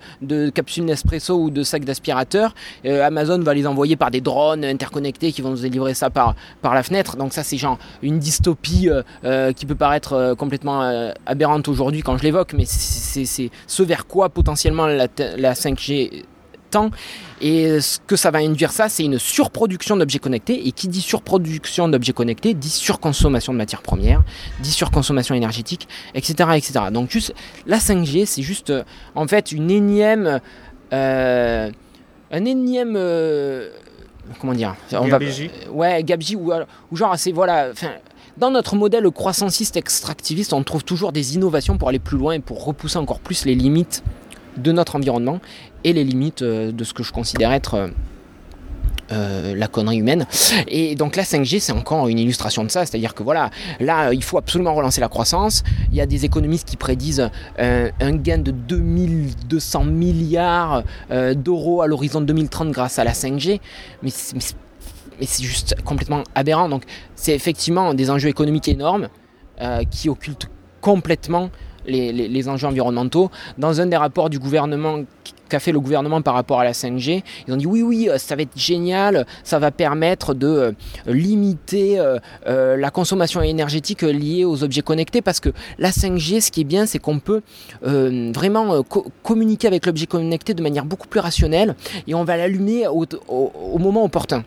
[0.51, 2.55] capsules Nespresso ou de sacs d'aspirateur.
[2.85, 6.75] Amazon va les envoyer par des drones interconnectés qui vont nous délivrer ça par, par
[6.75, 7.17] la fenêtre.
[7.17, 8.89] Donc ça, c'est genre une dystopie
[9.57, 14.87] qui peut paraître complètement aberrante aujourd'hui quand je l'évoque, mais c'est ce vers quoi potentiellement
[14.87, 16.25] la, te- la 5G
[17.41, 20.67] Et ce que ça va induire ça, c'est une surproduction d'objets connectés.
[20.67, 24.23] Et qui dit surproduction d'objets connectés dit surconsommation de matières premières,
[24.61, 26.51] dit surconsommation énergétique, etc.
[26.55, 26.73] etc.
[26.93, 27.35] Donc juste
[27.67, 30.41] la 5G, c'est juste euh, en fait une énième...
[30.93, 31.71] euh,
[32.31, 32.95] un énième...
[32.97, 33.71] euh,
[34.41, 35.19] comment dire on va-.
[35.71, 36.53] Ouais, gabegie ou,
[36.91, 37.69] ou genre c'est voilà...
[37.73, 37.91] Enfin,
[38.39, 42.39] dans notre modèle croissanciste extractiviste, on trouve toujours des innovations pour aller plus loin et
[42.39, 44.03] pour repousser encore plus les limites
[44.57, 45.41] de notre environnement
[45.85, 47.89] et les limites euh, de ce que je considère être euh,
[49.11, 50.27] euh, la connerie humaine.
[50.69, 52.87] Et donc la 5G, c'est encore une illustration de ça.
[52.87, 55.63] C'est-à-dire que voilà, là, il faut absolument relancer la croissance.
[55.91, 57.29] Il y a des économistes qui prédisent
[57.59, 60.83] un gain de 2200 milliards
[61.37, 63.61] d'euros à l'horizon 2030 grâce à la 5G.
[64.03, 64.47] Mais c'est-
[65.43, 66.69] juste complètement aberrant.
[66.71, 69.09] Donc c'est effectivement des enjeux économiques énormes
[69.91, 70.49] qui occultent
[70.81, 71.51] complètement
[71.87, 73.31] les- les enjeux environnementaux.
[73.59, 75.01] Dans un des rapports du gouvernement
[75.53, 78.19] qu'a fait le gouvernement par rapport à la 5G, ils ont dit oui oui euh,
[78.19, 80.73] ça va être génial, ça va permettre de euh,
[81.07, 82.19] limiter euh,
[82.77, 86.87] la consommation énergétique liée aux objets connectés parce que la 5G ce qui est bien
[86.87, 87.43] c'est qu'on peut
[87.83, 91.75] vraiment co- communiquer avec l'objet connecté de manière beaucoup plus rationnelle
[92.07, 94.45] et on va l'allumer au, au- au moment opportun.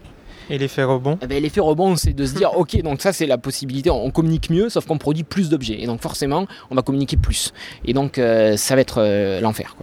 [0.47, 3.25] Et l'effet rebond Eh ben, L'effet rebond, c'est de se dire, ok, donc ça c'est
[3.25, 5.81] la possibilité, on communique mieux, sauf qu'on produit plus d'objets.
[5.81, 7.51] Et donc forcément, on va communiquer plus.
[7.83, 9.75] Et donc euh, ça va être euh, l'enfer.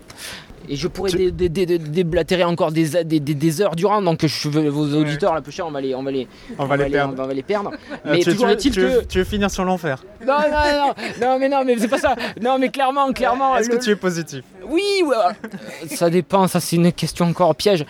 [0.68, 3.60] Et je pourrais Tu- dé- dé- dé- dé- déblatérer encore des, a- des, des- des
[3.62, 6.10] heures durant, donc je veux vos auditeurs, la peu cher, on va les, on va
[6.10, 7.14] les, On va les perdre.
[7.18, 7.72] on va les perdre.
[8.04, 8.80] Mais tu, toujours est-il que...
[8.80, 10.94] veux, tu veux finir sur l'enfer Non, non, non,
[11.28, 12.14] non, mais non, mais c'est pas ça.
[12.40, 13.56] Non, mais clairement, clairement.
[13.56, 14.42] Est-ce le- que tu es positif?
[14.68, 15.32] Oui, euh,
[15.88, 17.84] ça dépend, ça c'est une question encore piège.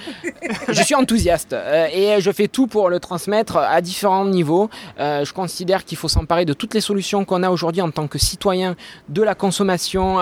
[0.68, 4.70] Je suis enthousiaste euh, et je fais tout pour le transmettre à différents niveaux.
[4.98, 8.06] Euh, je considère qu'il faut s'emparer de toutes les solutions qu'on a aujourd'hui en tant
[8.06, 8.76] que citoyen,
[9.08, 10.18] de la consommation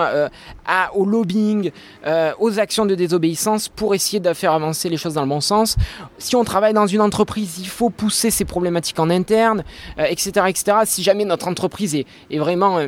[0.93, 1.71] au lobbying,
[2.39, 5.75] aux actions de désobéissance pour essayer de faire avancer les choses dans le bon sens.
[6.17, 9.63] Si on travaille dans une entreprise, il faut pousser ces problématiques en interne,
[9.97, 10.77] etc., etc.
[10.85, 12.79] Si jamais notre entreprise est vraiment...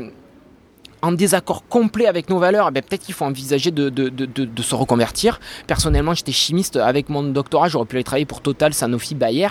[1.03, 4.09] euh, en désaccord complet avec nos valeurs, eh ben, peut-être qu'il faut envisager de, de-
[4.09, 5.39] de- de- se reconvertir.
[5.67, 9.47] Personnellement, j'étais chimiste avec mon doctorat, j'aurais pu aller travailler pour Total, Sanofi, Bayer.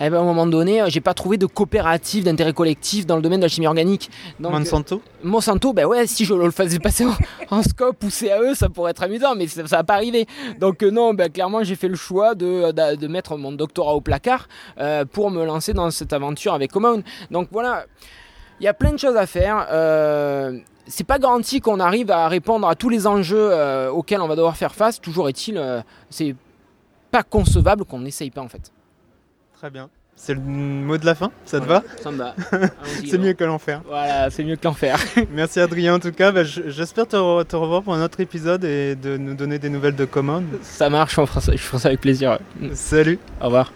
[0.00, 3.16] Eh ben, à un moment donné, euh, j'ai pas trouvé de coopérative d'intérêt collectif dans
[3.16, 4.10] le domaine de la chimie organique.
[4.40, 7.14] Donc, Monsanto euh, Monsanto, ben ouais, si je le faisais passer en,
[7.50, 10.26] en scope ou CAE, ça pourrait être amusant, mais ça, ça va pas arriver.
[10.60, 13.94] Donc euh, non, ben, clairement, j'ai fait le choix de, de, de mettre mon doctorat
[13.94, 17.02] au placard euh, pour me lancer dans cette aventure avec Common.
[17.30, 17.86] Donc voilà,
[18.60, 19.66] il y a plein de choses à faire.
[19.70, 24.28] Euh, c'est pas garanti qu'on arrive à répondre à tous les enjeux euh, auxquels on
[24.28, 25.00] va devoir faire face.
[25.00, 25.80] Toujours est-il, euh,
[26.10, 26.34] c'est
[27.10, 28.72] pas concevable qu'on n'essaye pas en fait.
[29.54, 29.88] Très bien.
[30.18, 31.82] C'est le mot de la fin, ça te va?
[32.00, 32.34] Ça me va.
[33.06, 33.82] c'est mieux que l'enfer.
[33.86, 34.98] Voilà, c'est mieux que l'enfer.
[35.30, 36.32] Merci Adrien en tout cas.
[36.32, 40.06] Bah, j'espère te, revoir pour un autre épisode et de nous donner des nouvelles de
[40.06, 40.46] commandes.
[40.62, 42.38] Ça marche, on fera je ferai ça avec plaisir.
[42.72, 43.18] Salut.
[43.42, 43.70] Au revoir.